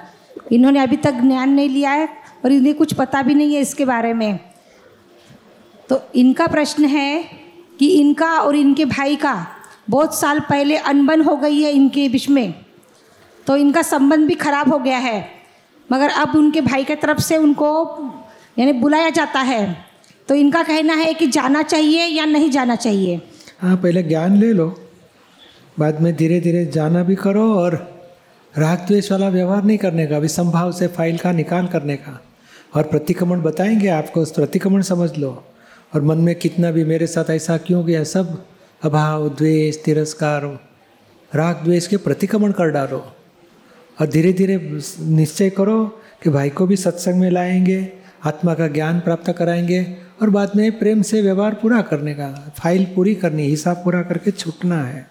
इन्होंने 0.51 0.79
अभी 0.79 0.97
तक 0.97 1.19
ज्ञान 1.21 1.49
नहीं 1.49 1.69
लिया 1.69 1.91
है 1.91 2.07
और 2.45 2.51
इन्हें 2.51 2.73
कुछ 2.75 2.93
पता 2.93 3.21
भी 3.21 3.33
नहीं 3.33 3.55
है 3.55 3.61
इसके 3.61 3.85
बारे 3.85 4.13
में। 4.13 4.39
तो 5.89 6.01
इनका 6.15 6.47
प्रश्न 6.47 6.85
है 6.85 7.23
कि 7.79 7.87
इनका 7.91 8.31
और 8.39 8.55
इनके 8.55 8.85
भाई 8.87 9.15
का 9.15 9.35
बहुत 9.89 10.19
साल 10.19 10.39
पहले 10.39 10.77
अनबन 10.77 11.21
हो 11.21 11.35
गई 11.35 11.61
है 11.61 11.71
इनके 11.71 12.07
बीच 12.09 12.29
में। 12.29 12.53
तो 13.47 13.55
इनका 13.55 13.81
संबंध 13.81 14.27
भी 14.27 14.35
खराब 14.35 14.71
हो 14.73 14.79
गया 14.79 14.97
है। 14.97 15.19
मगर 15.89 16.09
अब 16.11 16.35
उनके 16.35 16.61
भाई 16.61 16.83
के 16.83 16.95
तरफ़ 16.95 17.19
से 17.21 17.37
उनको 17.37 17.67
यानी 18.59 18.73
बुलाया 18.73 19.09
जाता 19.09 19.39
है। 19.39 19.77
तो 20.27 20.35
इनका 20.35 20.63
कहना 20.63 20.93
है 20.93 21.13
कि 21.13 21.27
जाना 21.27 21.61
चाहिए 21.61 22.05
या 22.05 22.25
नहीं 22.25 22.51
जाना 22.51 22.75
चाहिए? 22.75 23.21
हाँ 23.59 23.77
पहले 23.77 24.03
ज्ञान 24.03 24.37
ले 24.37 24.53
लो। 24.53 24.81
बाद 25.79 26.01
में 26.01 26.15
धीरे 26.15 26.39
धीरे 26.39 26.65
जाना 26.65 27.03
भी 27.03 27.15
करो 27.15 27.53
और 27.53 27.97
राग 28.57 28.77
द्वेष 28.77 29.11
वाला 29.11 29.29
व्यवहार 29.29 29.63
नहीं 29.63 29.77
करने 29.77 30.07
का, 30.07 30.17
अभी 30.17 30.27
संभाव 30.27 30.71
से 30.71 30.87
फ़ाइल 30.87 31.17
का 31.17 31.31
निकाल 31.31 31.67
करने 31.67 31.95
का। 31.95 32.23
और 32.75 32.83
प्रतिक्रमण 32.83 33.41
बताएँगे 33.41 33.87
आपको, 33.87 34.21
उस 34.21 34.31
प्रतिक्रमण 34.31 34.81
समझ 34.81 35.17
लो। 35.17 35.43
और 35.95 36.01
मन 36.01 36.17
में 36.17 36.35
कितना 36.35 36.71
भी 36.71 36.83
मेरे 36.83 37.07
साथ 37.07 37.29
ऐसा 37.29 37.57
क्यों 37.57 37.85
गया, 37.85 38.03
सब 38.03 38.45
अभाव, 38.83 39.29
द्वेष, 39.29 39.83
तिरस्कार, 39.83 40.59
राग 41.35 41.55
द्वेष 41.63 41.87
के 41.87 41.97
प्रतिक्रमण 41.97 42.51
कर 42.51 42.65
डालो। 42.65 43.15
और 44.01 44.07
धीरे 44.07 44.33
धीरे 44.33 44.79
निश्चय 44.99 45.49
करो 45.49 46.01
कि 46.23 46.29
भाई 46.29 46.49
को 46.49 46.67
भी 46.67 46.75
सत्संग 46.75 47.15
में 47.15 47.31
लाएँगे। 47.31 47.96
आत्मा 48.25 48.53
का 48.53 48.67
ज्ञान 48.67 48.99
प्राप्त 48.99 49.31
कराएँगे 49.31 49.83
और 50.21 50.29
बाद 50.29 50.51
में 50.55 50.79
प्रेम 50.79 51.01
से 51.01 51.21
व्यवहार 51.21 51.53
पूरा 51.53 51.81
करने 51.81 52.13
का 52.13 52.29
फ़ाइल 52.57 52.85
पूरी 52.85 53.15
करनी 53.15 53.43
हिसाब 53.43 53.77
पूरा 53.77 54.01
करके 54.03 54.31
छूटना 54.31 54.81
है। 54.83 55.07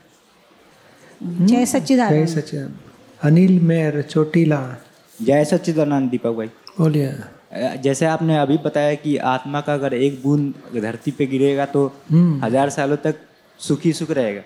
जय 1.22 1.46
जय 1.46 1.66
सच्चिदानंद। 1.66 2.78
अनिल 3.22 3.60
मेर 3.60 4.02
चोटीला। 4.02 4.60
जय 5.22 5.44
सच्चिदानंद 5.44 6.10
दीपक 6.10 6.30
भाई। 6.30 6.46
बोलिए। 6.78 7.14
जैसे 7.82 8.06
आपने 8.06 8.38
अभी 8.38 8.56
बताया 8.58 8.94
कि 8.94 9.16
आत्मा 9.16 9.60
का 9.60 9.74
अगर 9.74 9.94
एक 9.94 10.22
बूंद 10.22 10.54
धरती 10.76 11.10
पे 11.10 11.26
गिरेगा 11.26 11.66
तो 11.66 11.86
हम्म। 12.10 12.44
हज़ार 12.44 12.70
सालों 12.70 12.96
तक 12.96 13.14
सुखी 13.60 13.92
सुख 13.92 14.10
रहेगा। 14.10 14.42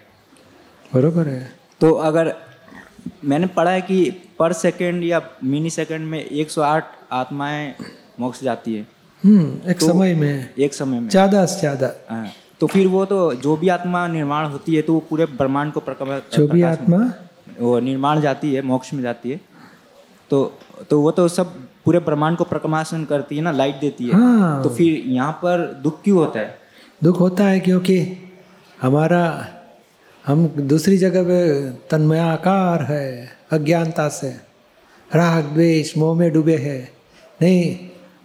बरोबर 0.94 1.28
है। 1.28 1.52
तो 1.80 1.92
अगर 1.92 2.34
मैंने 3.24 3.46
पढ़ा 3.46 3.70
है 3.70 3.80
कि 3.80 4.10
पर 4.38 4.52
सेकंड 4.52 5.04
या 5.04 5.20
मिनी 5.44 5.70
सेकंड 5.70 6.06
में 6.06 6.24
108 6.24 6.84
आत्माएँ 7.12 7.74
मोक्ष 8.20 8.42
जाती 8.42 8.74
है। 8.74 8.86
हम्म 9.24 9.70
एक 9.70 9.78
तो- 9.80 9.90
समय 9.90 10.14
में 10.14 10.54
एक 10.58 10.74
समय 10.74 11.00
में। 11.00 11.08
ज़्यादा 11.08 11.44
से 11.46 11.58
ज़्यादा। 11.60 11.90
हाँ, 12.10 12.26
तो 12.60 12.66
फिर 12.66 12.86
वो 12.86 13.04
तो 13.04 13.18
जो 13.34 13.56
भी 13.56 13.68
आत्मा 13.68 14.06
निर्माण 14.08 14.46
होती 14.46 14.74
है 14.74 14.82
तो 14.82 14.94
वो 14.94 15.00
पूरे 15.10 15.26
ब्रह्मांड 15.26 15.72
को 15.72 15.80
प्रकम 15.80 16.18
जो 16.36 16.46
भी 16.48 16.62
आत्मा? 16.62 16.98
वो 17.60 17.78
निर्माण 17.80 18.20
जाती 18.20 18.54
है 18.54 18.62
मोक्ष 18.62 18.92
में 18.94 19.02
जाती 19.02 19.30
है। 19.30 19.40
तो 20.30 20.44
तो 20.90 21.00
वो 21.00 21.10
तो 21.10 21.28
सब 21.28 21.54
पूरे 21.84 21.98
ब्रह्मांड 21.98 22.36
को 22.36 22.44
प्रकाशन 22.44 23.04
करती 23.04 23.36
है 23.36 23.42
ना 23.42 23.50
लाइट 23.50 23.80
देती 23.80 24.06
है। 24.06 24.14
हाँ। 24.14 24.62
तो 24.62 24.68
फिर 24.68 25.02
यहाँ 25.06 25.32
पर 25.32 25.80
दुख 25.82 26.02
क्यों 26.02 26.18
होता 26.18 26.40
है? 26.40 26.58
दुख 27.04 27.20
होता 27.20 27.44
है 27.44 27.60
क्योंकि 27.60 27.98
हमारा 28.82 29.24
हम 30.24 30.46
दूसरी 30.46 30.96
जगह 30.98 31.22
पे 31.22 31.38
तन्मयाकार 31.90 32.82
है 32.82 33.04
अज्ञानता 33.52 34.08
से 34.08 34.28
राग 35.10 35.44
द्वेष 35.44 35.96
मोह 35.98 36.16
में 36.18 36.32
डूबे 36.32 36.56
हैं। 36.56 36.80
नहीं 37.42 37.62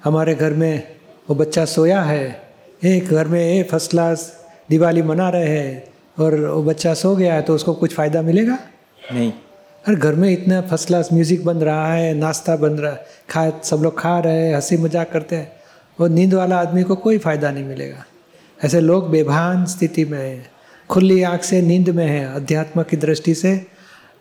हमारे 0.06 0.36
घर 0.36 0.54
में 0.54 0.96
वो 1.30 1.36
बच्चा 1.36 1.66
सोया 1.66 2.02
है 2.02 2.42
एक 2.84 3.08
घर 3.08 3.28
में 3.28 3.40
ए 3.40 3.64
फ़र्स्ट 3.64 3.92
क्लास 3.92 4.46
दिवाली 4.70 5.02
मना 5.02 5.30
रहे 5.30 5.48
हैं 5.48 5.84
और 6.20 6.36
वो 6.46 6.64
बच्चा 6.64 6.94
सो 6.94 7.16
गया 7.16 7.34
है 7.34 7.42
तो 7.42 7.56
उसको 7.56 7.74
कुछ 7.74 7.94
फ़ायदा 7.94 8.22
मिलेगा? 8.22 8.58
नहीं। 9.14 9.32
अरे 9.86 9.96
घर 9.96 10.16
में 10.16 10.30
इतना 10.30 10.62
फ़र्स्ट 10.62 10.88
क्लास 10.88 11.10
म्यूज़िक 11.14 11.46
बन 11.46 11.58
रहा 11.58 11.94
है 11.94 12.14
नाश्ता 12.14 12.56
बन 12.56 12.72
रहा 12.72 12.92
है 12.92 13.06
खा 13.30 13.50
सब 13.64 13.78
लोग 13.78 14.00
खा 14.00 14.20
रहे 14.20 14.48
हैं 14.48 14.56
हँसी 14.56 14.78
मज़ाक 14.78 15.12
करते 15.12 15.36
हैं 15.36 15.52
और 16.00 16.10
नींद 16.10 16.34
वाला 16.34 16.58
आदमी 16.58 16.84
को 16.84 16.96
कोई 16.96 17.18
फ़ायदा 17.18 17.52
नहीं 17.52 17.64
मिलेगा। 17.64 18.06
ऐसे 18.66 18.82
लोग 18.82 19.10
बेभान 19.10 19.66
स्थिति 19.66 20.06
में 20.06 20.20
हैं 20.20 20.50
खुली 20.90 21.22
आँख 21.24 21.44
से 21.44 21.62
नींद 21.62 21.90
में 21.90 22.08
हैं 22.08 22.26
अध्यात्म 22.26 22.84
की 22.84 22.98
दृष्टि 22.98 23.36
से 23.36 23.58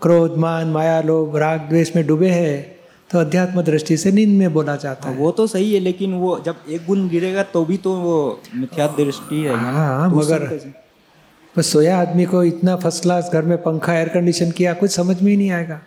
क्रोध 0.03 0.37
मान 0.37 0.67
माया 0.67 1.01
लोभ 1.01 1.37
राग 1.37 1.61
द्वेष 1.61 1.97
में 1.97 2.07
डूबे 2.07 2.29
हैं 2.29 2.75
तो 3.11 3.19
अध्यात्म 3.19 3.63
दृष्टि 3.63 3.97
से 3.97 4.13
नींद 4.13 4.29
में 4.29 4.53
बोला 4.53 4.77
जाता 4.77 5.09
है 5.09 5.17
वो 5.17 5.31
तो 5.31 5.47
सही 5.47 5.75
है 5.75 5.81
लेकिन 5.81 6.15
वो 6.15 6.43
जब 6.47 6.57
एक 6.71 6.87
गुण 6.87 7.09
गिरेगा 7.09 7.43
तो 7.43 7.65
भी 7.65 7.77
तो 7.77 7.95
वो 7.95 8.41
मिथ्या 8.55 8.87
दृष्टि 8.87 9.37
है 9.37 9.57
हाँ 9.57 10.11
तो 10.11 10.17
मगर 10.17 10.73
बस 11.59 11.67
सोया 11.67 12.01
आदमी 12.01 12.25
को 12.25 12.45
इतना 12.45 12.77
फ़र्स्ट 12.77 13.03
क्लास 13.03 13.31
घर 13.33 13.43
में 13.43 13.59
पंखा 13.63 13.95
एयर 13.95 14.09
कंडीशन 14.09 14.51
किया 14.51 14.73
कुछ 14.73 14.91
समझ 14.91 15.23
में 15.23 15.31
ही 15.31 15.37
नहीं 15.37 15.51
आएगा। 15.51 15.81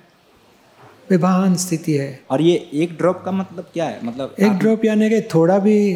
बेभान 1.09 1.55
स्थिति 1.55 1.93
है। 1.93 2.19
और 2.31 2.41
ये 2.41 2.69
एक 2.73 2.97
ड्रॉप 2.97 3.21
का 3.25 3.31
मतलब 3.31 3.69
क्या 3.73 3.85
है? 3.85 3.99
मतलब 4.03 4.35
एक 4.39 4.51
ड्रॉप 4.51 4.85
यानी 4.85 5.09
कि 5.09 5.21
थोड़ा 5.21 5.59
भी 5.59 5.93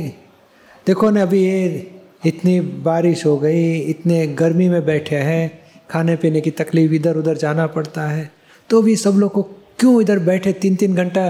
देखो 0.87 1.09
ना 1.09 1.21
अभी 1.21 1.43
ये 1.43 1.91
इतनी 2.25 2.61
बारिश 2.61 3.25
हो 3.25 3.37
गई 3.37 3.79
इतने 3.79 4.27
गर्मी 4.27 4.69
में 4.69 4.85
बैठे 4.85 5.15
हैं 5.15 5.59
खाने 5.89 6.15
पीने 6.15 6.41
की 6.41 6.51
तकलीफ़ 6.51 6.91
इधर 6.91 7.15
उधर 7.15 7.37
जाना 7.37 7.67
पड़ता 7.67 8.01
है 8.01 8.31
तो 8.69 8.81
भी 8.81 8.95
सब 8.95 9.11
लोग 9.11 9.31
को 9.31 9.49
क्यों 9.81 10.01
इधर 10.01 10.19
बैठे? 10.21 10.51
तीन 10.53 10.75
तीन 10.75 10.95
घंटा 10.95 11.21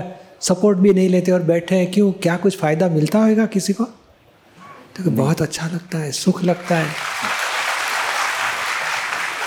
सपोर्ट 0.41 0.77
भी 0.77 0.93
नहीं 0.93 1.09
लेते 1.09 1.31
और 1.31 1.41
बैठे 1.43 1.75
हैं, 1.75 1.91
क्यों? 1.91 2.11
क्या 2.13 2.35
कुछ 2.37 2.57
फ़ायदा 2.59 2.87
मिलता 2.89 3.19
होगा 3.19 3.45
किसी 3.47 3.73
को? 3.73 3.83
तो 3.83 5.11
बहुत 5.11 5.41
अच्छा 5.41 5.67
लगता 5.67 5.97
है, 5.97 6.11
सुख 6.11 6.43
लगता 6.43 6.75
है। 6.75 6.87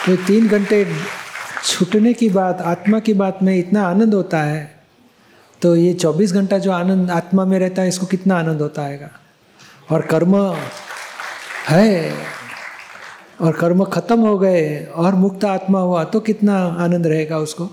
तो 0.06 0.16
तीन 0.26 0.49
घंटे 0.49 0.84
छूटने 1.64 2.12
की 2.12 2.28
बात, 2.30 2.61
आत्मा 2.62 2.99
की 3.00 3.14
बात 3.14 3.38
में 3.42 3.56
इतना 3.56 3.87
आनंद 3.88 4.14
होता 4.14 4.42
है 4.42 4.73
तो 5.62 5.75
ये 5.76 5.92
24 5.94 6.32
घंटा 6.32 6.58
जो 6.58 6.73
आनंद, 6.73 7.11
आत्मा 7.11 7.44
में 7.44 7.58
रहता 7.58 7.82
है, 7.82 7.88
इसको 7.88 8.06
कितना 8.06 8.38
आनंद 8.38 8.61
होता 8.61 8.82
है 8.82 9.11
और 9.90 10.00
कर्म 10.06 10.37
है, 11.68 12.12
और 13.40 13.52
कर्म 13.52 13.84
खत्म 13.84 14.20
हो 14.20 14.38
गए, 14.38 14.84
और 14.87 15.14
मुक्त 15.16 15.44
आत्मा 15.44 15.80
हुआ 15.80 16.04
तो 16.04 16.20
कितना 16.23 16.56
आनंद 16.80 17.06
रहेगा 17.06 17.38
उसको? 17.38 17.70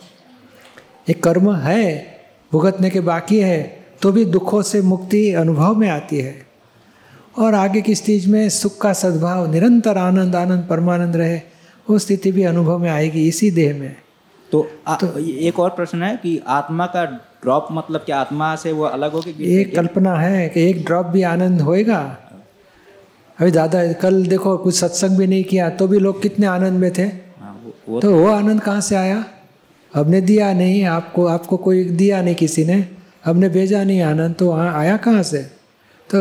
एक 1.09 1.23
कर्म 1.23 1.55
है 1.55 1.85
भुगतने 2.51 2.89
के 2.89 2.99
बाकी 2.99 3.39
है 3.39 3.85
तो 4.01 4.11
भी 4.11 4.25
दुखों 4.25 4.61
से 4.61 4.81
मुक्ति 4.81 5.33
अनुभव 5.33 5.75
में 5.75 5.89
आती 5.89 6.19
है। 6.19 6.35
और 7.37 7.53
आगे 7.53 7.81
की 7.81 7.95
स्टेज 7.95 8.27
में 8.27 8.49
सुख 8.49 8.77
का 8.81 8.93
सद्भाव 8.93 9.51
निरंतर 9.51 9.97
आनंद 9.97 10.35
आनंद 10.35 10.67
परमानंद 10.69 11.15
रहे 11.15 11.37
वो 11.89 11.97
स्थिति 11.99 12.31
भी 12.31 12.43
अनुभव 12.43 12.77
में 12.77 12.89
आएगी 12.89 13.27
इसी 13.27 13.51
देह 13.51 13.75
में। 13.77 13.95
तो, 14.51 14.67
आ, 14.87 14.97
ये 15.17 15.33
एक 15.47 15.59
और 15.59 15.69
प्रश्न 15.69 16.03
है 16.03 16.15
कि 16.17 16.41
आत्मा 16.47 16.85
का 16.85 17.05
ड्रॉप 17.05 17.67
मतलब 17.71 18.01
क्या? 18.01 18.19
आत्मा 18.19 18.55
से 18.55 18.71
वो 18.71 18.83
अलग 18.83 19.11
होके 19.11 19.33
गिरता 19.33 19.53
है 19.53 19.59
एक 19.59 19.75
कल्पना 19.75 20.15
है 20.15 20.49
कि 20.49 20.69
एक 20.69 20.85
ड्रॉप 20.85 21.05
भी 21.05 21.21
आनंद 21.23 21.61
होएगा। 21.61 22.17
अभी 23.39 23.51
दादा 23.51 23.91
कल 23.93 24.25
देखो 24.25 24.57
कुछ 24.57 24.75
सत्संग 24.75 25.17
भी 25.17 25.27
नहीं 25.27 25.43
किया 25.43 25.69
तो 25.69 25.87
भी 25.87 25.99
लोग 25.99 26.21
कितने 26.21 26.47
आनंद 26.47 26.79
में 26.79 26.91
थे? 26.93 27.03
हाँ 27.03 27.61
वो, 27.65 27.73
वो 27.89 27.99
तो 27.99 28.15
वो 28.15 28.27
आनंद 28.27 28.61
कहाँ 28.61 28.81
से 28.81 28.95
आया? 28.95 29.23
हमने 29.93 30.21
दिया 30.21 30.51
नहीं, 30.53 30.83
आपको 30.85 31.25
आपको 31.27 31.57
कोई 31.59 31.83
दिया 31.85 32.21
नहीं 32.21 32.35
किसी 32.35 32.63
ने। 32.65 32.85
हमने 33.25 33.49
भेजा 33.49 33.83
नहीं 33.83 34.01
आनंद 34.03 34.35
तो 34.35 34.47
वहाँ 34.47 34.73
आया 34.75 34.95
कहाँ 34.99 35.23
से? 35.23 35.41
तो 36.09 36.17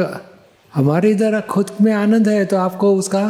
हमारे 0.74 1.10
इधर 1.10 1.40
खुद 1.42 1.70
में 1.80 1.92
आनंद 1.94 2.28
है 2.28 2.44
तो 2.44 2.56
आपको 2.58 2.94
उसका 2.96 3.22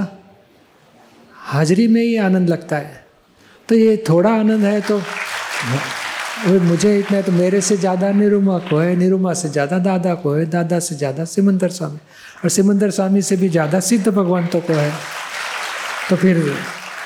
हाजिरी 1.45 1.87
में 1.89 2.01
ही 2.03 2.17
आनंद 2.19 2.49
लगता 2.49 2.77
है। 2.77 3.05
तो 3.69 3.75
ये 3.75 3.97
थोड़ा 4.09 4.31
आनंद 4.31 4.65
है 4.65 4.81
तो 4.83 5.01
मुझे 6.61 6.99
इतना 6.99 7.21
तो 7.21 7.33
मेरे 7.33 7.61
से 7.61 7.77
ज़्यादा 7.77 8.11
निरुमा 8.13 8.59
को 8.61 8.79
है, 8.79 8.95
निरुमा 8.97 9.33
से 9.35 9.49
ज़्यादा 9.49 9.79
दादा 9.81 10.15
को 10.15 10.33
है, 10.35 10.45
दादा 10.47 10.79
से 10.81 10.95
ज़्यादा 10.95 11.25
सिमंदर 11.27 11.69
स्वामी। 11.71 11.99
और 12.45 12.51
सिमंदर 12.51 12.91
स्वामी 12.91 13.23
से 13.23 13.37
भी 13.37 13.49
ज़्यादा 13.49 13.81
सिद्ध 13.81 14.09
भगवंतों 14.09 14.61
को 14.61 14.73
है। 14.73 14.93
तो 16.11 16.17
फिर 16.17 16.43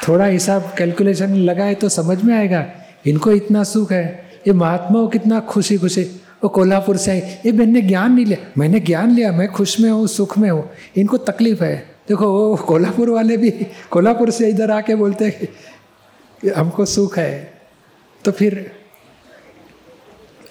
थोड़ा 0.08 0.24
हिसाब 0.26 0.72
कैलकुलेशन 0.78 1.34
लगाए 1.44 1.74
तो 1.74 1.88
समझ 1.90 2.22
में 2.22 2.34
आएगा। 2.36 2.64
इनको 3.04 3.32
इतना 3.32 3.62
सुख 3.64 3.92
है, 3.92 4.04
ये 4.46 4.52
महात्माओं 4.54 5.08
कितना 5.08 5.40
खुशी 5.42 5.78
खुशी 5.78 6.02
वो 6.42 6.48
कोल्हापुर 6.50 6.96
से 6.96 7.10
आई। 7.10 7.20
ये 7.46 7.52
मैंने 7.52 7.80
ज्ञान 7.82 8.12
नहीं 8.12 8.24
लिया, 8.26 8.38
मैंने 8.58 8.80
ज्ञान 8.80 9.10
लिया, 9.10 9.32
मैं 9.32 9.48
खुश 9.52 9.78
में 9.80 9.90
हूँ, 9.90 10.06
सुख 10.06 10.36
में 10.38 10.50
हूँ। 10.50 10.68
इनको 10.96 11.16
तकलीफ़ 11.18 11.62
है। 11.64 11.76
देखो, 12.08 12.26
वो 12.28 12.56
कोल्हापुर 12.58 13.10
वाले 13.10 13.36
भी 13.36 13.50
कोल्हापुर 13.90 14.30
से 14.30 14.48
इधर 14.50 14.70
आके 14.70 14.94
बोलते 14.94 15.24
हैं 15.24 15.46
कि 16.42 16.48
हमको 16.50 16.84
सुख 16.84 17.18
है। 17.18 17.32
तो 18.24 18.32
फिर, 18.32 18.70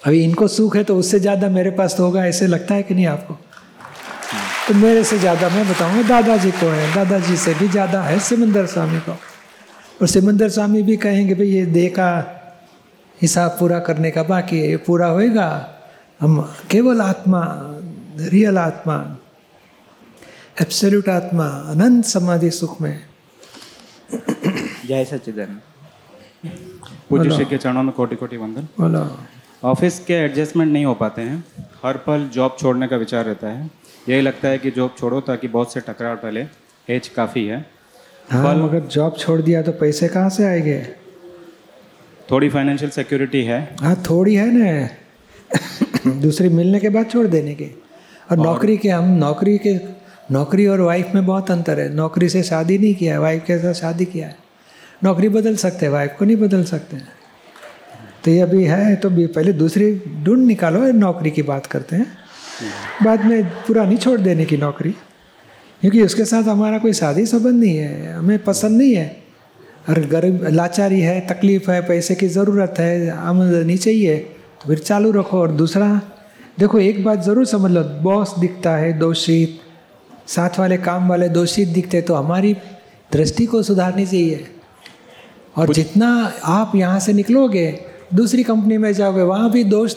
अभी 0.04 0.22
इनको 0.24 0.48
सुख 0.48 0.76
है 0.76 0.84
तो 0.84 0.96
उससे 0.96 1.20
ज़्यादा 1.20 1.48
मेरे 1.48 1.70
पास 1.70 1.96
तो 1.96 2.04
होगा, 2.04 2.24
ऐसे 2.26 2.46
लगता 2.46 2.74
है 2.74 2.82
कि 2.82 2.94
नहीं 2.94 3.06
आपको? 3.06 3.34
तो 4.68 4.74
मेरे 4.74 5.04
से 5.04 5.18
ज़्यादा, 5.18 5.48
मैं 5.48 5.68
बताऊँगा, 5.68 6.02
दादाजी 6.08 6.50
को 6.50 6.66
है, 6.66 6.94
दादाजी 6.94 7.36
से 7.36 7.54
भी 7.54 7.68
ज़्यादा 7.68 8.02
है, 8.02 8.18
सिमंदर 8.18 8.66
स्वामी 8.66 8.98
को। 8.98 9.12
और 10.00 10.06
सिमंदर 10.08 10.48
स्वामी 10.48 10.82
भी 10.82 10.96
कहेंगे, 10.96 11.34
भाई 11.34 11.46
ये 11.46 11.66
दे 11.66 11.88
का 11.88 12.10
हिसाब 13.22 13.50
पूरा 13.50 13.78
करने 13.78 14.10
का 14.10 14.22
बाकी 14.22 14.58
है। 14.60 14.68
ये 14.68 14.76
पूरा 14.76 15.06
होएगा। 15.06 15.48
हम 16.20 16.40
केवल 16.70 17.00
आत्मा 17.00 17.42
रियल 18.20 18.58
आत्मा 18.58 18.96
एब्सोल्यूट 20.62 21.08
आत्मा 21.08 21.46
अनंत 21.70 22.04
समाधि 22.04 22.50
सुख 22.50 22.80
में। 22.80 23.04
जय 24.86 25.04
सच्चिदानंद। 25.04 25.60
पूज्य 27.10 27.30
श्री 27.30 27.44
के 27.44 27.56
चरणों 27.58 27.82
में 27.82 27.92
कोटि 27.92 28.16
कोटि 28.16 28.36
वंदन। 28.36 28.68
बोलो। 28.80 29.18
ऑफ़िस 29.64 29.98
के 30.00 30.14
एडजस्टमेंट 30.14 30.72
नहीं 30.72 30.84
हो 30.84 30.94
पाते 30.94 31.22
हैं। 31.22 31.44
हर 31.84 31.96
पल 31.96 32.28
जॉब 32.28 32.56
छोड़ने 32.60 32.88
का 32.88 32.96
विचार 32.96 33.24
रहता 33.24 33.48
है। 33.48 33.70
यही 34.08 34.20
लगता 34.20 34.48
है 34.48 34.58
कि 34.58 34.70
जॉब 34.70 34.94
छोड़ो 34.98 35.20
ताकि 35.20 35.48
बहुत 35.48 35.72
से 35.72 35.80
टकराव 35.80 36.16
टले 36.16 36.46
एज 36.90 37.08
काफ़ी 37.08 37.46
है। 37.46 37.64
हाँ 38.30 38.54
मगर 38.54 38.80
जॉब 38.80 39.16
छोड़ 39.18 39.40
दिया 39.40 39.62
तो 39.62 39.72
पैसे 39.72 40.08
कहाँ 40.08 40.30
से 40.30 40.44
आएँगे? 40.44 41.03
थोड़ी 42.30 42.48
फाइनेंशियल 42.48 42.90
सिक्योरिटी 42.90 43.42
है। 43.42 43.76
हाँ 43.80 44.02
थोड़ी 44.10 44.34
है 44.34 44.52
ना। 44.52 44.88
दूसरी 46.10 46.48
मिलने 46.48 46.80
के 46.80 46.88
बाद 46.88 47.10
छोड़ 47.10 47.26
देने 47.26 47.54
की। 47.54 47.82
और 48.30 48.36
नौकरी 48.36 48.76
के 48.76 48.88
हम 48.88 49.04
नौकरी 49.04 49.58
के 49.58 49.78
नौकरी 50.30 50.66
और 50.66 50.80
वाइफ 50.80 51.08
में 51.14 51.26
बहुत 51.26 51.50
अंतर 51.50 51.80
है। 51.80 51.94
नौकरी 51.94 52.28
से 52.28 52.42
शादी 52.42 52.78
नहीं 52.78 52.94
किया 52.94 53.12
है 53.12 53.20
वाइफ 53.20 53.44
के 53.46 53.58
साथ 53.58 53.72
शादी 53.72 54.04
किया 54.04 54.26
है। 54.26 54.36
नौकरी 55.04 55.28
बदल 55.28 55.56
सकते 55.56 55.86
हैं 55.86 55.92
वाइफ 55.92 56.12
को 56.18 56.24
नहीं 56.24 56.36
बदल 56.36 56.64
सकते 56.64 56.96
हैं। 56.96 57.08
तो 58.24 58.30
ये 58.30 58.40
अभी 58.40 58.64
है 58.64 58.96
तो 58.96 59.10
भी 59.10 59.26
पहले 59.26 59.52
दूसरी 59.52 60.02
ढूंढ 60.22 60.46
निकालो 60.46 60.92
नौकरी 60.92 61.30
की 61.30 61.42
बात 61.42 61.66
करते 61.66 61.96
हैं। 61.96 62.06
बाद 63.04 63.24
में 63.24 63.44
पूरा 63.44 63.84
नहीं 63.84 63.98
छोड़ 63.98 64.20
देने 64.20 64.44
की 64.44 64.56
नौकरी। 64.56 64.90
क्योंकि 65.80 66.02
उसके 66.02 66.24
साथ 66.24 66.42
हमारा 66.42 66.78
कोई 66.78 66.92
शादी 66.92 67.26
संबंध 67.26 67.60
नहीं 67.60 67.76
है 67.76 68.12
हमें 68.14 68.44
पसंद 68.44 68.78
नहीं 68.78 68.94
है। 68.94 69.23
और 69.88 70.00
गरीब 70.06 70.46
लाचारी 70.50 71.00
है 71.00 71.20
तकलीफ़ 71.26 71.70
है 71.70 71.80
पैसे 71.88 72.14
की 72.14 72.28
ज़रूरत 72.28 72.74
है 72.78 73.10
आमदनी 73.10 73.76
चाहिए 73.76 74.16
तो 74.16 74.68
फिर 74.68 74.78
चालू 74.78 75.10
रखो। 75.12 75.38
और 75.38 75.50
दूसरा 75.52 75.88
देखो 76.58 76.78
एक 76.78 77.02
बात 77.04 77.22
ज़रूर 77.22 77.46
समझ 77.46 77.70
लो 77.70 77.82
बॉस 78.02 78.34
दिखता 78.38 78.76
है 78.76 78.92
दोषित 78.98 79.60
साथ 80.28 80.58
वाले 80.58 80.76
काम 80.78 81.08
वाले 81.08 81.28
दोषित 81.28 81.68
दिखते 81.68 82.00
तो 82.00 82.14
हमारी 82.14 82.52
दृष्टि 83.10 83.46
को 83.46 83.62
सुधारनी 83.62 84.06
चाहिए 84.06 84.46
और 85.56 85.72
जितना 85.74 86.08
आप 86.44 86.72
यहाँ 86.76 87.00
से 87.00 87.12
निकलोगे 87.12 87.66
दूसरी 88.14 88.42
कंपनी 88.42 88.78
में 88.78 88.92
जाओगे 88.92 89.22
वहाँ 89.22 89.50
भी 89.50 89.64
दोष 89.64 89.94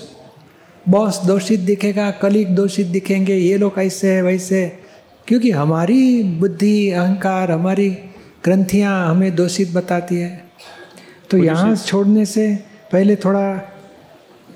बॉस 0.86 1.20
दोषित 1.26 1.60
दिखेगा 1.60 2.10
कलीग 2.22 2.50
दोषित 2.56 2.88
दिखेंगे 2.88 3.36
ये 3.36 3.58
लोग 3.58 3.80
ऐसे 3.80 4.14
है 4.14 4.22
वैसे 4.24 4.66
क्योंकि 5.28 5.52
हमारी 5.52 6.24
बुद्धि 6.40 6.90
अहंकार 6.92 7.52
हमारी 7.52 7.90
ग्रंथियाँ 8.44 8.94
हमें 9.10 9.36
दोषित 9.36 9.72
बताती 9.74 10.16
है। 10.16 10.30
तो 11.30 11.38
यहाँ 11.38 11.76
छोड़ने 11.76 12.26
से 12.26 12.54
पहले 12.92 13.16
थोड़ा 13.16 13.44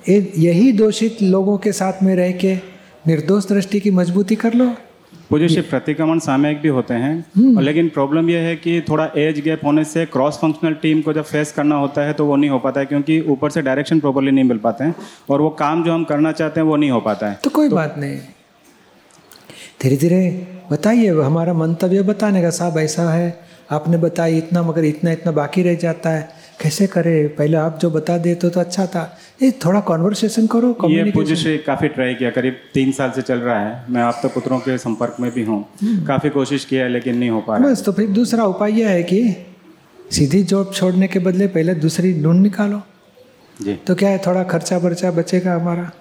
यही 0.10 0.72
दोषित 0.72 1.22
लोगों 1.22 1.58
के 1.58 1.72
साथ 1.72 2.04
में 2.04 2.16
रह 2.16 2.32
के 2.32 2.56
निर्दोष 3.08 3.48
दृष्टि 3.48 3.80
की 3.80 3.92
मजबूती 3.92 4.36
कर 4.36 4.54
लो। 4.54 4.74
पूज्य 5.30 5.48
श्री 5.50 5.62
प्रतिक्रमण 5.62 6.20
सामयिक 6.20 6.62
भी 6.62 6.68
होते 6.68 6.94
हैं। 6.94 7.56
और 7.56 7.62
लेकिन 7.64 7.90
प्रॉब्लम 7.90 8.30
यह 8.30 8.40
है 8.40 8.56
कि 8.56 8.80
थोड़ा 8.90 9.06
एज 9.18 9.40
गैप 9.40 9.66
होने 9.66 9.84
से 9.84 10.06
क्रॉस 10.06 10.38
फंक्शनल 10.38 10.74
टीम 10.82 11.02
को 11.02 11.14
जब 11.14 11.24
फेस 11.24 11.52
करना 11.52 11.76
होता 11.76 12.02
है 12.02 12.14
तो 12.14 12.26
वो 12.26 12.36
नहीं 12.36 12.50
हो 12.50 12.60
पाता 12.60 12.80
है 12.80 12.86
क्योंकि 12.86 13.20
ऊपर 13.30 13.50
से 13.52 13.62
डायरेक्शन 13.62 14.00
प्रॉपरली 14.00 14.32
नहीं 14.32 14.46
मिल 14.46 14.58
पाते 14.58 14.84
हैं। 14.84 14.96
और 15.30 15.42
वो 15.42 15.50
काम 15.60 15.84
जो 15.84 15.94
हम 15.94 16.04
करना 16.04 16.32
चाहते 16.32 16.60
हैं 16.60 16.68
वो 16.68 16.76
नहीं 16.76 16.92
हो 16.92 17.00
पाता 17.02 17.30
है। 17.30 17.40
तो 17.44 17.50
कोई 17.50 17.70
तो, 17.70 17.76
बात 17.76 17.96
नहीं। 17.98 18.18
धीरे 19.84 19.98
धीरे 19.98 20.48
बताइए 20.72 21.10
हमारा 21.22 21.54
मंतव्य 21.54 22.02
बताने 22.04 22.42
का 22.42 22.50
साहब 22.50 22.78
ऐसा 22.78 23.10
है 23.12 23.51
आपने 23.72 23.98
बताया 23.98 24.38
इतना 24.38 24.64
मगर 24.64 24.86
इतना 24.86 25.12
इतना 25.12 25.32
बाकी 25.32 25.64
रह 25.64 25.76
जाता 25.76 26.10
है। 26.10 26.30
कैसे 26.62 26.88
करे? 26.88 27.28
पहले 27.28 27.58
आप 27.58 27.80
जो 27.82 27.90
बता 27.90 28.18
देते 28.18 28.50
तो 28.50 28.60
अच्छा 28.60 28.86
था। 28.86 29.18
ये 29.42 29.52
थोड़ा 29.52 29.80
कॉन्वर्सेशन 29.80 30.48
करो 30.48 30.68
ये 30.68 30.74
communication- 30.74 31.66
काफ़ी 31.68 31.88
ट्राई 31.88 32.14
किया 32.14 32.30
करीब 32.30 32.56
तीन 32.74 32.92
साल 32.92 33.12
से 33.12 33.22
चल 33.22 33.38
रहा 33.38 33.60
है। 33.60 33.86
मैं 33.90 34.02
आप 34.02 34.20
तो 34.24 34.30
पुत्रों 34.30 34.60
के 34.60 34.78
संपर्क 34.78 35.16
में 35.20 35.32
भी 35.32 35.44
हूँ। 35.44 35.66
काफ़ी 35.84 36.30
कोशिश 36.30 36.66
किया 36.66 36.84
है 36.84 36.90
लेकिन 36.90 37.18
नहीं 37.18 37.30
हो 37.30 37.42
पा 37.42 37.58
रहा। 37.58 37.68
बस 37.68 37.84
तो 37.84 37.92
फिर 37.92 38.10
दूसरा 38.10 38.44
उपाय 38.44 38.80
यह 38.80 38.90
है 38.90 39.04
कि 39.04 39.46
सीधी 40.12 40.44
जॉब 40.44 40.72
छोड़ने 40.74 41.08
के 41.08 41.20
बदले 41.20 41.48
पहले 41.48 41.74
दूसरी 41.74 42.24
ढूंढ 42.24 42.42
निकालो। 42.42 42.82
जी। 43.62 43.74
तो 43.74 43.96
क्या 43.96 44.10
है 44.10 44.18
थोड़ा 44.18 44.44
खर्चा 44.44 44.80
बर्चा 44.80 45.12
बचेगा 45.12 45.56
हमारा। 45.56 45.92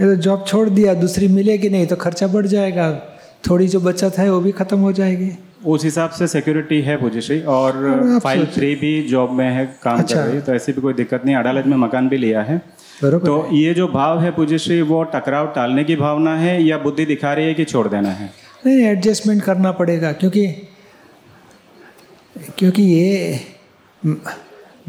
ये 0.00 0.06
तो 0.06 0.14
जॉब 0.14 0.44
छोड़ 0.48 0.68
दिया 0.68 0.94
दूसरी 0.94 1.28
मिलेगी 1.28 1.68
नहीं 1.68 1.86
तो 1.86 1.96
खर्चा 1.96 2.26
बढ़ 2.26 2.46
जाएगा। 2.46 2.92
थोड़ी 3.50 3.68
जो 3.68 3.80
बचत 3.80 4.12
है 4.18 4.32
वो 4.32 4.40
भी 4.40 4.52
खत्म 4.52 4.78
हो 4.78 4.92
जाएगी। 4.92 5.30
उस 5.64 5.84
हिसाब 5.84 6.10
से 6.10 6.26
सिक्योरिटी 6.26 6.80
है 6.80 6.96
पूज्य 6.96 7.20
श्री 7.20 7.40
और 7.40 7.72
फ़ाइल 8.22 8.44
सोचिए। 8.44 8.54
थ्री 8.54 8.74
भी 8.74 9.08
जॉब 9.08 9.30
में 9.30 9.50
है 9.50 9.78
काम 9.82 9.98
अच्छा। 9.98 10.16
कर 10.16 10.22
रही 10.22 10.36
है 10.36 10.42
तो 10.42 10.54
ऐसी 10.54 10.72
भी 10.72 10.80
कोई 10.80 10.92
दिक्कत 10.92 11.22
नहीं 11.24 11.36
अदालत 11.36 11.66
में 11.66 11.76
मकान 11.76 12.08
भी 12.08 12.16
लिया 12.16 12.42
है 12.42 12.58
तो 13.04 13.48
ये 13.52 13.74
जो 13.74 13.88
भाव 13.88 14.22
है 14.22 14.30
पूज्य 14.30 14.82
वो 14.82 15.02
टकराव 15.02 15.46
टालने 15.46 15.84
की 15.84 15.96
भावना 15.96 16.36
है 16.36 16.62
या 16.62 16.78
बुद्धि 16.78 17.06
दिखा 17.06 17.32
रही 17.32 17.46
है 17.46 17.54
कि 17.54 17.64
छोड़ 17.64 17.88
देना 17.88 18.10
है 18.10 18.30
नहीं 18.66 18.76
एडजस्टमेंट 18.76 19.42
करना 19.42 19.72
पड़ेगा 19.72 20.12
क्योंकि 20.12 20.46
क्योंकि 22.58 22.82
ये 22.82 23.40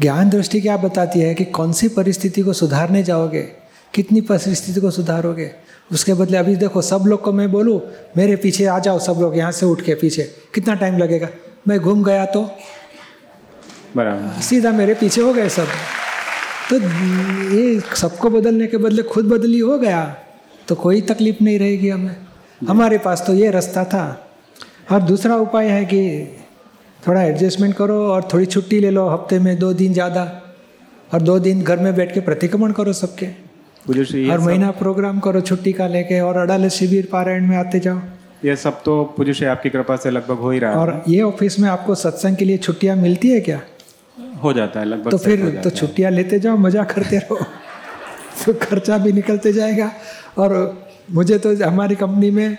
ज्ञान 0.00 0.30
दृष्टि 0.30 0.60
क्या 0.60 0.76
बताती 0.76 1.20
है 1.20 1.34
कि 1.34 1.44
कौन 1.44 1.72
सी 1.72 1.88
परिस्थिति 1.88 2.42
को 2.42 2.52
सुधारने 2.52 3.02
जाओगे 3.02 3.63
कितनी 3.94 4.20
परिस्थिति 4.22 4.80
को 4.80 4.90
सुधारोगे? 4.90 5.50
उसके 5.90 6.14
बदले 6.14 6.36
अभी 6.36 6.54
देखो 6.56 6.82
सब 6.82 7.04
लोग 7.06 7.20
को 7.22 7.32
मैं 7.32 7.50
बोलूँ 7.52 7.80
मेरे 8.16 8.36
पीछे 8.36 8.64
आ 8.66 8.78
जाओ 8.78 8.98
सब 9.00 9.18
लोग 9.20 9.36
यहाँ 9.36 9.52
से 9.52 9.66
उठ 9.66 9.80
के 9.82 9.94
पीछे। 9.94 10.22
कितना 10.54 10.74
टाइम 10.74 10.98
लगेगा? 10.98 11.28
मैं 11.68 11.78
घूम 11.80 12.02
गया 12.04 12.24
तो? 12.26 12.42
बराबर। 13.96 14.40
सीधा 14.42 14.72
मेरे 14.72 14.94
पीछे 14.94 15.20
हो 15.20 15.32
गए 15.32 15.48
सब। 15.48 15.68
तो 16.70 16.76
ये 17.54 17.80
सबको 17.96 18.30
बदलने 18.30 18.66
के 18.66 18.76
बदले 18.78 19.02
खुद 19.04 19.28
बदली 19.28 19.58
हो 19.58 19.78
गया 19.78 20.04
तो 20.68 20.74
कोई 20.74 21.00
तकलीफ़ 21.04 21.42
नहीं 21.44 21.58
रहेगी 21.58 21.88
हमें। 21.88 22.16
हमारे 22.68 22.98
पास 22.98 23.24
तो 23.26 23.34
ये 23.34 23.50
रास्ता 23.50 23.84
था। 23.84 24.04
और 24.92 25.02
दूसरा 25.02 25.36
उपाय 25.36 25.68
है 25.68 25.84
कि 25.84 26.02
थोड़ा 27.02 27.22
एडजस्टमेंट 27.22 27.74
करो 27.76 27.98
और 28.08 28.28
थोड़ी 28.32 28.46
छुट्टी 28.46 28.80
ले 28.80 28.90
लो 28.90 29.08
हफ़्ते 29.08 29.38
में 29.38 29.58
दो 29.58 29.72
दिन 29.74 29.92
ज़्यादा। 29.92 30.24
और 31.10 31.22
दो 31.22 31.38
दिन 31.38 31.62
घर 31.62 31.78
में 31.78 31.94
बैठ 31.94 32.14
के 32.14 32.20
प्रतिक्रमण 32.20 32.72
करो 32.72 32.92
सबके। 32.94 33.26
ये 33.86 34.28
हर 34.30 34.38
महीना 34.38 34.70
प्रोग्राम 34.70 35.18
करो 35.20 35.40
छुट्टी 35.40 35.72
का 35.72 35.86
लेके 35.86 36.20
और 36.20 36.36
अड़ाले 36.36 36.70
शिविर 36.70 37.08
पारायण 37.12 37.46
में 37.46 37.56
आते 37.56 37.80
जाओ। 37.80 38.00
ये 38.44 38.56
सब 38.56 38.82
तो 38.82 39.02
पूज्य 39.16 39.34
श्री 39.34 39.46
आपकी 39.46 39.70
कृपा 39.70 39.96
से 39.96 40.10
लगभग 40.10 40.38
हो 40.38 40.50
ही 40.50 40.58
रहा 40.58 40.70
है। 40.70 40.76
और 40.76 41.02
ये 41.08 41.20
ऑफ़िस 41.22 41.58
में 41.60 41.68
आपको 41.68 41.94
सत्संग 41.94 42.36
के 42.36 42.44
लिए 42.44 42.58
छुट्टियाँ 42.58 42.96
मिलती 42.96 43.28
है 43.28 43.40
क्या? 43.40 43.60
हो 44.44 44.52
जाता 44.52 44.80
है 44.80 44.86
लगभग 44.86 45.10
तो 45.10 45.18
फिर 45.18 45.60
तो। 45.64 45.70
छुट्टियाँ 45.70 46.10
लेते 46.10 46.38
जाओ 46.40 46.56
मज़ा 46.56 46.84
करते 46.84 47.18
रहो। 47.18 47.36
तो 48.44 48.52
खर्चा 48.62 48.98
भी 48.98 49.12
निकलते 49.12 49.52
जाएगा। 49.52 49.90
और 50.38 50.52
मुझे 51.10 51.38
तो 51.38 51.54
हमारी 51.64 51.94
कंपनी 51.94 52.30
में 52.30 52.56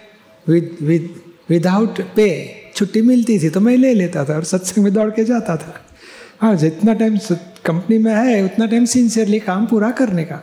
विद 0.47 0.77
विद 0.81 1.09
विदाउट 1.49 2.01
पे 2.15 2.29
छुट्टी 2.75 3.01
मिलती 3.01 3.39
थी 3.39 3.49
तो 3.49 3.59
मैं 3.59 3.77
ले 3.77 3.93
लेता 3.93 4.25
था 4.25 4.35
और 4.35 4.43
सत्संग 4.43 4.83
में 4.83 4.93
दौड़ 4.93 5.09
के 5.09 5.23
जाता 5.23 5.55
था। 5.57 5.79
हाँ 6.41 6.55
जितना 6.55 6.93
टाइम 6.93 7.17
कंपनी 7.65 7.97
में 7.97 8.13
है 8.13 8.43
उतना 8.45 8.65
टाइम 8.65 8.85
सिंसियरली 8.85 9.39
काम 9.39 9.65
पूरा 9.65 9.91
करने 9.91 10.23
का। 10.23 10.41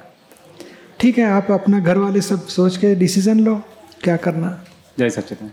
ठीक 1.03 1.17
है, 1.19 1.25
आप 1.27 1.51
अपना 1.51 1.79
घर 1.81 1.99
वाले 1.99 2.21
सब 2.23 2.47
सोच 2.49 2.77
के 2.77 2.95
डिसीज़न 2.95 3.41
लो, 3.41 3.55
क्या 4.03 4.17
करना 4.17 4.51
जय 4.99 5.11
सच्चिदानंद। 5.11 5.53